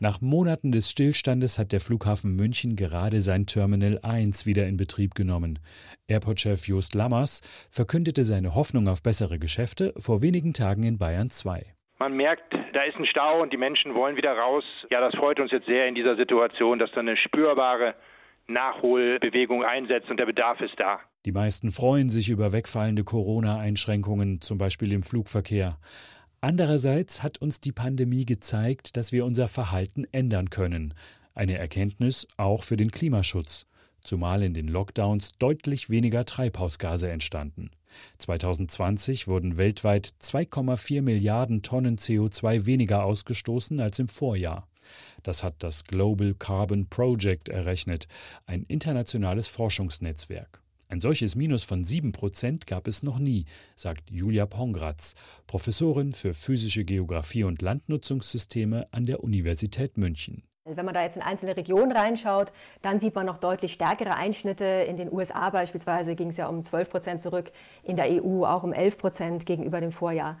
Nach 0.00 0.20
Monaten 0.20 0.70
des 0.70 0.90
Stillstandes 0.90 1.58
hat 1.58 1.72
der 1.72 1.80
Flughafen 1.80 2.36
München 2.36 2.76
gerade 2.76 3.20
sein 3.20 3.46
Terminal 3.46 3.98
1 4.04 4.46
wieder 4.46 4.64
in 4.66 4.76
Betrieb 4.76 5.16
genommen. 5.16 5.58
Airportchef 6.06 6.68
Just 6.68 6.94
Lammers 6.94 7.40
verkündete 7.72 8.22
seine 8.22 8.54
Hoffnung 8.54 8.86
auf 8.86 9.02
bessere 9.02 9.40
Geschäfte 9.40 9.92
vor 9.98 10.22
wenigen 10.22 10.54
Tagen 10.54 10.84
in 10.84 10.98
Bayern 10.98 11.30
2. 11.30 11.64
Man 11.98 12.16
merkt, 12.16 12.54
da 12.74 12.84
ist 12.84 12.96
ein 12.96 13.06
Stau 13.06 13.42
und 13.42 13.52
die 13.52 13.56
Menschen 13.56 13.92
wollen 13.92 14.16
wieder 14.16 14.38
raus. 14.38 14.62
Ja, 14.88 15.00
das 15.00 15.16
freut 15.16 15.40
uns 15.40 15.50
jetzt 15.50 15.66
sehr 15.66 15.88
in 15.88 15.96
dieser 15.96 16.14
Situation, 16.14 16.78
dass 16.78 16.92
da 16.92 17.00
eine 17.00 17.16
spürbare 17.16 17.96
Nachholbewegung 18.48 19.62
einsetzt 19.62 20.10
und 20.10 20.18
der 20.18 20.26
Bedarf 20.26 20.60
ist 20.60 20.78
da. 20.78 21.00
Die 21.24 21.32
meisten 21.32 21.70
freuen 21.70 22.08
sich 22.10 22.30
über 22.30 22.52
wegfallende 22.52 23.04
Corona-Einschränkungen, 23.04 24.40
zum 24.40 24.58
Beispiel 24.58 24.92
im 24.92 25.02
Flugverkehr. 25.02 25.78
Andererseits 26.40 27.22
hat 27.22 27.38
uns 27.38 27.60
die 27.60 27.72
Pandemie 27.72 28.24
gezeigt, 28.24 28.96
dass 28.96 29.12
wir 29.12 29.24
unser 29.24 29.48
Verhalten 29.48 30.06
ändern 30.12 30.50
können. 30.50 30.94
Eine 31.34 31.58
Erkenntnis 31.58 32.28
auch 32.36 32.62
für 32.62 32.76
den 32.76 32.90
Klimaschutz, 32.90 33.66
zumal 34.02 34.42
in 34.42 34.54
den 34.54 34.68
Lockdowns 34.68 35.32
deutlich 35.32 35.90
weniger 35.90 36.24
Treibhausgase 36.24 37.10
entstanden. 37.10 37.70
2020 38.18 39.26
wurden 39.26 39.56
weltweit 39.56 40.06
2,4 40.20 41.02
Milliarden 41.02 41.62
Tonnen 41.62 41.96
CO2 41.96 42.66
weniger 42.66 43.04
ausgestoßen 43.04 43.80
als 43.80 43.98
im 43.98 44.08
Vorjahr. 44.08 44.67
Das 45.22 45.42
hat 45.42 45.54
das 45.60 45.84
Global 45.84 46.34
Carbon 46.34 46.88
Project 46.88 47.48
errechnet, 47.48 48.08
ein 48.46 48.64
internationales 48.64 49.48
Forschungsnetzwerk. 49.48 50.62
Ein 50.90 51.00
solches 51.00 51.36
Minus 51.36 51.64
von 51.64 51.84
7 51.84 52.12
Prozent 52.12 52.66
gab 52.66 52.88
es 52.88 53.02
noch 53.02 53.18
nie, 53.18 53.44
sagt 53.76 54.10
Julia 54.10 54.46
Pongratz, 54.46 55.14
Professorin 55.46 56.12
für 56.12 56.32
physische 56.32 56.84
Geographie 56.84 57.44
und 57.44 57.60
Landnutzungssysteme 57.60 58.86
an 58.90 59.04
der 59.04 59.22
Universität 59.22 59.98
München. 59.98 60.44
Wenn 60.64 60.84
man 60.84 60.94
da 60.94 61.02
jetzt 61.02 61.16
in 61.16 61.22
einzelne 61.22 61.56
Regionen 61.56 61.92
reinschaut, 61.92 62.52
dann 62.82 63.00
sieht 63.00 63.14
man 63.14 63.26
noch 63.26 63.38
deutlich 63.38 63.72
stärkere 63.72 64.14
Einschnitte. 64.14 64.64
In 64.64 64.96
den 64.96 65.12
USA 65.12 65.50
beispielsweise 65.50 66.14
ging 66.14 66.28
es 66.28 66.36
ja 66.36 66.46
um 66.48 66.64
12 66.64 66.90
Prozent 66.90 67.22
zurück, 67.22 67.50
in 67.82 67.96
der 67.96 68.06
EU 68.22 68.44
auch 68.44 68.64
um 68.64 68.72
11 68.72 68.98
Prozent 68.98 69.46
gegenüber 69.46 69.80
dem 69.80 69.92
Vorjahr. 69.92 70.38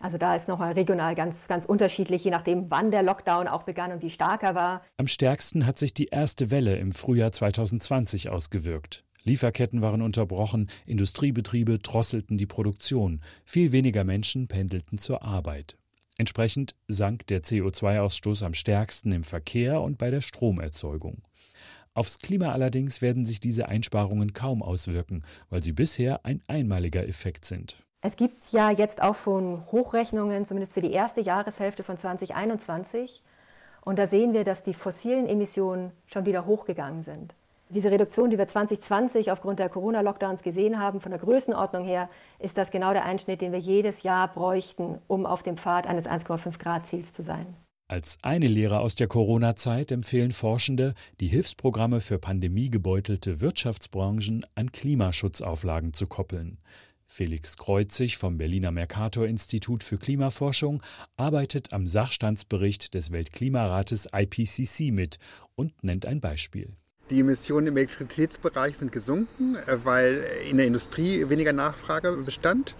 Also 0.00 0.16
da 0.16 0.34
ist 0.34 0.48
nochmal 0.48 0.72
regional 0.72 1.14
ganz, 1.14 1.46
ganz 1.46 1.66
unterschiedlich, 1.66 2.24
je 2.24 2.30
nachdem, 2.30 2.70
wann 2.70 2.90
der 2.90 3.02
Lockdown 3.02 3.48
auch 3.48 3.64
begann 3.64 3.92
und 3.92 4.02
wie 4.02 4.10
stark 4.10 4.42
er 4.42 4.54
war. 4.54 4.82
Am 4.96 5.06
stärksten 5.06 5.66
hat 5.66 5.76
sich 5.76 5.92
die 5.92 6.06
erste 6.06 6.50
Welle 6.50 6.76
im 6.76 6.92
Frühjahr 6.92 7.32
2020 7.32 8.30
ausgewirkt. 8.30 9.04
Lieferketten 9.24 9.82
waren 9.82 10.00
unterbrochen, 10.00 10.70
Industriebetriebe 10.86 11.78
drosselten 11.78 12.38
die 12.38 12.46
Produktion, 12.46 13.20
viel 13.44 13.72
weniger 13.72 14.04
Menschen 14.04 14.48
pendelten 14.48 14.96
zur 14.96 15.22
Arbeit. 15.22 15.76
Entsprechend 16.16 16.74
sank 16.88 17.26
der 17.26 17.42
CO2-Ausstoß 17.42 18.44
am 18.44 18.54
stärksten 18.54 19.12
im 19.12 19.22
Verkehr 19.22 19.80
und 19.82 19.98
bei 19.98 20.10
der 20.10 20.22
Stromerzeugung. 20.22 21.22
Aufs 21.92 22.18
Klima 22.18 22.52
allerdings 22.52 23.02
werden 23.02 23.26
sich 23.26 23.40
diese 23.40 23.68
Einsparungen 23.68 24.32
kaum 24.32 24.62
auswirken, 24.62 25.22
weil 25.50 25.62
sie 25.62 25.72
bisher 25.72 26.24
ein 26.24 26.40
einmaliger 26.46 27.06
Effekt 27.06 27.44
sind. 27.44 27.82
Es 28.02 28.16
gibt 28.16 28.52
ja 28.52 28.70
jetzt 28.70 29.02
auch 29.02 29.14
schon 29.14 29.62
Hochrechnungen, 29.70 30.46
zumindest 30.46 30.72
für 30.72 30.80
die 30.80 30.92
erste 30.92 31.20
Jahreshälfte 31.20 31.82
von 31.82 31.98
2021. 31.98 33.20
Und 33.82 33.98
da 33.98 34.06
sehen 34.06 34.32
wir, 34.32 34.44
dass 34.44 34.62
die 34.62 34.72
fossilen 34.72 35.26
Emissionen 35.26 35.92
schon 36.06 36.24
wieder 36.24 36.46
hochgegangen 36.46 37.02
sind. 37.02 37.34
Diese 37.68 37.90
Reduktion, 37.90 38.30
die 38.30 38.38
wir 38.38 38.46
2020 38.46 39.30
aufgrund 39.30 39.58
der 39.58 39.68
Corona-Lockdowns 39.68 40.42
gesehen 40.42 40.80
haben, 40.80 41.00
von 41.00 41.12
der 41.12 41.20
Größenordnung 41.20 41.84
her, 41.84 42.08
ist 42.38 42.56
das 42.56 42.70
genau 42.70 42.92
der 42.92 43.04
Einschnitt, 43.04 43.42
den 43.42 43.52
wir 43.52 43.60
jedes 43.60 44.02
Jahr 44.02 44.28
bräuchten, 44.28 44.98
um 45.06 45.26
auf 45.26 45.42
dem 45.42 45.56
Pfad 45.56 45.86
eines 45.86 46.06
1,5 46.06 46.58
Grad-Ziels 46.58 47.12
zu 47.12 47.22
sein. 47.22 47.54
Als 47.86 48.18
eine 48.22 48.46
Lehre 48.46 48.80
aus 48.80 48.94
der 48.94 49.08
Corona-Zeit 49.08 49.92
empfehlen 49.92 50.30
Forschende, 50.30 50.94
die 51.20 51.26
Hilfsprogramme 51.26 52.00
für 52.00 52.18
pandemiegebeutelte 52.18 53.40
Wirtschaftsbranchen 53.40 54.44
an 54.54 54.72
Klimaschutzauflagen 54.72 55.92
zu 55.92 56.06
koppeln. 56.06 56.58
Felix 57.12 57.56
Kreuzig 57.56 58.18
vom 58.18 58.38
Berliner 58.38 58.70
Mercator-Institut 58.70 59.82
für 59.82 59.98
Klimaforschung 59.98 60.80
arbeitet 61.16 61.72
am 61.72 61.88
Sachstandsbericht 61.88 62.94
des 62.94 63.10
Weltklimarates 63.10 64.08
IPCC 64.14 64.92
mit 64.92 65.18
und 65.56 65.82
nennt 65.82 66.06
ein 66.06 66.20
Beispiel. 66.20 66.76
Die 67.10 67.18
Emissionen 67.18 67.66
im 67.66 67.76
Elektrizitätsbereich 67.76 68.78
sind 68.78 68.92
gesunken, 68.92 69.56
äh, 69.56 69.84
weil 69.84 70.24
in 70.48 70.58
der 70.58 70.68
Industrie 70.68 71.28
weniger 71.28 71.52
Nachfrage 71.52 72.12
bestand. 72.12 72.76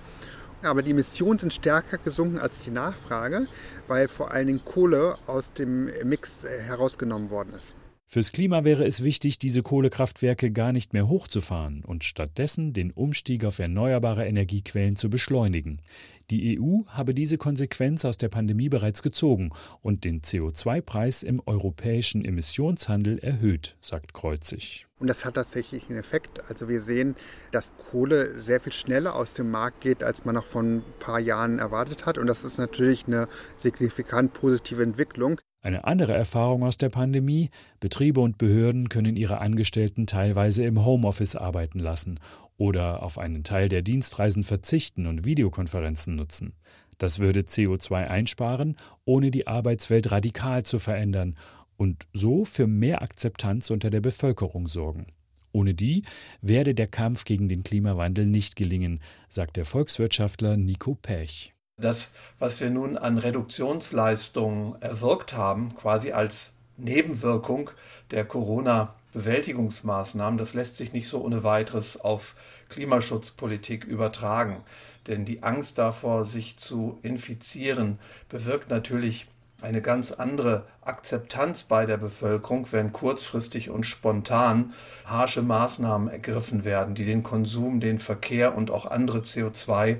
Aber 0.62 0.82
die 0.82 0.92
Emissionen 0.92 1.40
sind 1.40 1.52
stärker 1.52 1.98
gesunken 1.98 2.38
als 2.38 2.60
die 2.60 2.70
Nachfrage, 2.70 3.48
weil 3.88 4.06
vor 4.06 4.30
allen 4.30 4.46
Dingen 4.46 4.64
Kohle 4.64 5.18
aus 5.26 5.52
dem 5.52 5.90
Mix 6.04 6.44
äh, 6.44 6.62
herausgenommen 6.62 7.30
worden 7.30 7.52
ist. 7.54 7.74
Fürs 8.12 8.32
Klima 8.32 8.64
wäre 8.64 8.84
es 8.84 9.04
wichtig, 9.04 9.38
diese 9.38 9.62
Kohlekraftwerke 9.62 10.50
gar 10.50 10.72
nicht 10.72 10.92
mehr 10.92 11.06
hochzufahren 11.06 11.84
und 11.84 12.02
stattdessen 12.02 12.72
den 12.72 12.90
Umstieg 12.90 13.44
auf 13.44 13.60
erneuerbare 13.60 14.26
Energiequellen 14.26 14.96
zu 14.96 15.08
beschleunigen. 15.08 15.80
Die 16.28 16.58
EU 16.58 16.80
habe 16.88 17.14
diese 17.14 17.38
Konsequenz 17.38 18.04
aus 18.04 18.18
der 18.18 18.28
Pandemie 18.28 18.68
bereits 18.68 19.04
gezogen 19.04 19.50
und 19.80 20.02
den 20.02 20.22
CO2-Preis 20.22 21.22
im 21.22 21.40
europäischen 21.46 22.24
Emissionshandel 22.24 23.20
erhöht, 23.20 23.76
sagt 23.80 24.12
Kreuzig. 24.12 24.88
Und 24.98 25.06
das 25.06 25.24
hat 25.24 25.34
tatsächlich 25.34 25.88
einen 25.88 26.00
Effekt. 26.00 26.40
Also 26.48 26.68
wir 26.68 26.82
sehen, 26.82 27.14
dass 27.52 27.72
Kohle 27.92 28.40
sehr 28.40 28.60
viel 28.60 28.72
schneller 28.72 29.14
aus 29.14 29.34
dem 29.34 29.52
Markt 29.52 29.82
geht, 29.82 30.02
als 30.02 30.24
man 30.24 30.34
noch 30.34 30.46
vor 30.46 30.64
ein 30.64 30.82
paar 30.98 31.20
Jahren 31.20 31.60
erwartet 31.60 32.06
hat. 32.06 32.18
Und 32.18 32.26
das 32.26 32.42
ist 32.42 32.58
natürlich 32.58 33.06
eine 33.06 33.28
signifikant 33.54 34.32
positive 34.32 34.82
Entwicklung. 34.82 35.40
Eine 35.62 35.84
andere 35.84 36.14
Erfahrung 36.14 36.62
aus 36.62 36.78
der 36.78 36.88
Pandemie, 36.88 37.50
Betriebe 37.80 38.20
und 38.20 38.38
Behörden 38.38 38.88
können 38.88 39.16
ihre 39.16 39.40
Angestellten 39.40 40.06
teilweise 40.06 40.64
im 40.64 40.84
Homeoffice 40.86 41.36
arbeiten 41.36 41.78
lassen 41.78 42.18
oder 42.56 43.02
auf 43.02 43.18
einen 43.18 43.44
Teil 43.44 43.68
der 43.68 43.82
Dienstreisen 43.82 44.42
verzichten 44.42 45.06
und 45.06 45.26
Videokonferenzen 45.26 46.16
nutzen. 46.16 46.54
Das 46.96 47.18
würde 47.18 47.40
CO2 47.40 48.08
einsparen, 48.08 48.76
ohne 49.04 49.30
die 49.30 49.46
Arbeitswelt 49.46 50.10
radikal 50.10 50.62
zu 50.64 50.78
verändern 50.78 51.34
und 51.76 52.06
so 52.12 52.44
für 52.44 52.66
mehr 52.66 53.02
Akzeptanz 53.02 53.70
unter 53.70 53.90
der 53.90 54.00
Bevölkerung 54.00 54.66
sorgen. 54.66 55.06
Ohne 55.52 55.74
die 55.74 56.04
werde 56.40 56.74
der 56.74 56.86
Kampf 56.86 57.24
gegen 57.24 57.48
den 57.48 57.64
Klimawandel 57.64 58.26
nicht 58.26 58.56
gelingen, 58.56 59.00
sagt 59.28 59.56
der 59.56 59.64
Volkswirtschaftler 59.64 60.56
Nico 60.56 60.94
Pech. 60.94 61.54
Das, 61.80 62.12
was 62.38 62.60
wir 62.60 62.70
nun 62.70 62.96
an 62.98 63.18
Reduktionsleistungen 63.18 64.80
erwirkt 64.80 65.34
haben, 65.34 65.74
quasi 65.76 66.12
als 66.12 66.54
Nebenwirkung 66.76 67.70
der 68.10 68.24
Corona-Bewältigungsmaßnahmen, 68.24 70.38
das 70.38 70.54
lässt 70.54 70.76
sich 70.76 70.92
nicht 70.92 71.08
so 71.08 71.20
ohne 71.22 71.42
weiteres 71.42 72.00
auf 72.00 72.36
Klimaschutzpolitik 72.68 73.84
übertragen. 73.84 74.58
Denn 75.06 75.24
die 75.24 75.42
Angst 75.42 75.78
davor, 75.78 76.26
sich 76.26 76.58
zu 76.58 76.98
infizieren, 77.02 77.98
bewirkt 78.28 78.68
natürlich 78.70 79.26
eine 79.62 79.82
ganz 79.82 80.12
andere 80.12 80.64
Akzeptanz 80.82 81.64
bei 81.64 81.86
der 81.86 81.98
Bevölkerung, 81.98 82.66
wenn 82.70 82.92
kurzfristig 82.92 83.70
und 83.70 83.84
spontan 83.84 84.72
harsche 85.04 85.42
Maßnahmen 85.42 86.08
ergriffen 86.08 86.64
werden, 86.64 86.94
die 86.94 87.04
den 87.04 87.22
Konsum, 87.22 87.80
den 87.80 87.98
Verkehr 87.98 88.56
und 88.56 88.70
auch 88.70 88.86
andere 88.86 89.20
CO2 89.20 89.98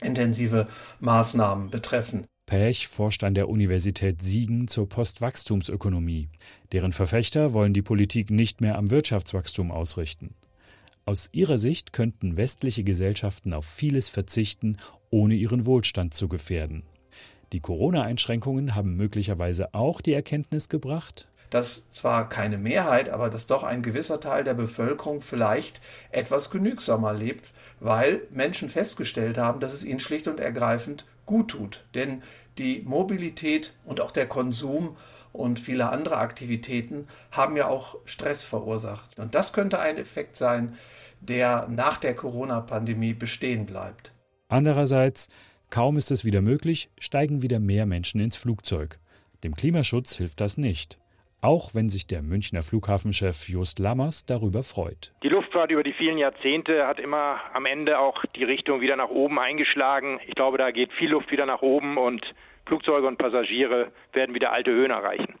intensive 0.00 0.68
Maßnahmen 1.00 1.70
betreffen. 1.70 2.26
Pech 2.46 2.88
forscht 2.88 3.24
an 3.24 3.34
der 3.34 3.48
Universität 3.48 4.20
Siegen 4.22 4.68
zur 4.68 4.88
Postwachstumsökonomie. 4.88 6.28
Deren 6.72 6.92
Verfechter 6.92 7.54
wollen 7.54 7.72
die 7.72 7.82
Politik 7.82 8.30
nicht 8.30 8.60
mehr 8.60 8.76
am 8.76 8.90
Wirtschaftswachstum 8.90 9.70
ausrichten. 9.70 10.34
Aus 11.06 11.28
ihrer 11.32 11.58
Sicht 11.58 11.92
könnten 11.92 12.36
westliche 12.36 12.84
Gesellschaften 12.84 13.54
auf 13.54 13.66
vieles 13.66 14.08
verzichten, 14.08 14.76
ohne 15.10 15.34
ihren 15.34 15.66
Wohlstand 15.66 16.14
zu 16.14 16.28
gefährden. 16.28 16.82
Die 17.52 17.60
Corona-Einschränkungen 17.60 18.74
haben 18.74 18.96
möglicherweise 18.96 19.72
auch 19.74 20.00
die 20.00 20.12
Erkenntnis 20.12 20.68
gebracht, 20.68 21.28
dass 21.50 21.88
zwar 21.92 22.28
keine 22.28 22.58
Mehrheit, 22.58 23.08
aber 23.08 23.30
dass 23.30 23.46
doch 23.46 23.62
ein 23.62 23.82
gewisser 23.82 24.18
Teil 24.18 24.42
der 24.42 24.54
Bevölkerung 24.54 25.20
vielleicht 25.20 25.80
etwas 26.10 26.50
genügsamer 26.50 27.12
lebt, 27.12 27.44
weil 27.84 28.22
Menschen 28.30 28.70
festgestellt 28.70 29.36
haben, 29.36 29.60
dass 29.60 29.74
es 29.74 29.84
ihnen 29.84 30.00
schlicht 30.00 30.26
und 30.26 30.40
ergreifend 30.40 31.04
gut 31.26 31.48
tut. 31.48 31.84
Denn 31.94 32.22
die 32.56 32.80
Mobilität 32.80 33.74
und 33.84 34.00
auch 34.00 34.10
der 34.10 34.26
Konsum 34.26 34.96
und 35.34 35.60
viele 35.60 35.90
andere 35.90 36.16
Aktivitäten 36.16 37.08
haben 37.30 37.58
ja 37.58 37.68
auch 37.68 37.96
Stress 38.06 38.42
verursacht. 38.42 39.18
Und 39.18 39.34
das 39.34 39.52
könnte 39.52 39.80
ein 39.80 39.98
Effekt 39.98 40.38
sein, 40.38 40.78
der 41.20 41.68
nach 41.68 41.98
der 41.98 42.16
Corona-Pandemie 42.16 43.12
bestehen 43.12 43.66
bleibt. 43.66 44.12
Andererseits, 44.48 45.28
kaum 45.68 45.98
ist 45.98 46.10
es 46.10 46.24
wieder 46.24 46.40
möglich, 46.40 46.90
steigen 46.98 47.42
wieder 47.42 47.60
mehr 47.60 47.84
Menschen 47.84 48.18
ins 48.18 48.36
Flugzeug. 48.36 48.98
Dem 49.42 49.54
Klimaschutz 49.54 50.16
hilft 50.16 50.40
das 50.40 50.56
nicht 50.56 50.98
auch 51.44 51.74
wenn 51.74 51.90
sich 51.90 52.06
der 52.06 52.22
Münchner 52.22 52.62
Flughafenchef 52.62 53.48
Just 53.48 53.78
Lammers 53.78 54.24
darüber 54.24 54.62
freut. 54.62 55.12
Die 55.22 55.28
Luftfahrt 55.28 55.70
über 55.70 55.82
die 55.82 55.92
vielen 55.92 56.16
Jahrzehnte 56.16 56.86
hat 56.86 56.98
immer 56.98 57.38
am 57.52 57.66
Ende 57.66 57.98
auch 57.98 58.24
die 58.34 58.44
Richtung 58.44 58.80
wieder 58.80 58.96
nach 58.96 59.10
oben 59.10 59.38
eingeschlagen. 59.38 60.20
Ich 60.26 60.34
glaube, 60.34 60.56
da 60.56 60.70
geht 60.70 60.92
viel 60.94 61.10
Luft 61.10 61.30
wieder 61.30 61.44
nach 61.44 61.60
oben 61.60 61.98
und 61.98 62.34
Flugzeuge 62.64 63.06
und 63.06 63.18
Passagiere 63.18 63.92
werden 64.14 64.34
wieder 64.34 64.52
alte 64.52 64.70
Höhen 64.70 64.90
erreichen. 64.90 65.34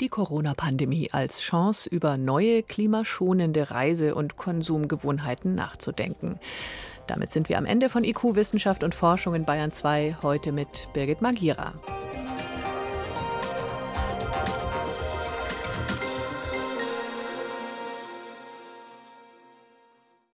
Die 0.00 0.08
Corona-Pandemie 0.08 1.10
als 1.12 1.40
Chance, 1.40 1.88
über 1.88 2.16
neue 2.18 2.62
klimaschonende 2.64 3.70
Reise- 3.70 4.14
und 4.16 4.36
Konsumgewohnheiten 4.36 5.54
nachzudenken. 5.54 6.40
Damit 7.06 7.30
sind 7.30 7.48
wir 7.48 7.58
am 7.58 7.64
Ende 7.64 7.88
von 7.88 8.04
IQ 8.04 8.34
Wissenschaft 8.34 8.82
und 8.82 8.94
Forschung 8.94 9.34
in 9.34 9.44
Bayern 9.44 9.72
2, 9.72 10.18
heute 10.22 10.52
mit 10.52 10.88
Birgit 10.94 11.22
Magira. 11.22 11.74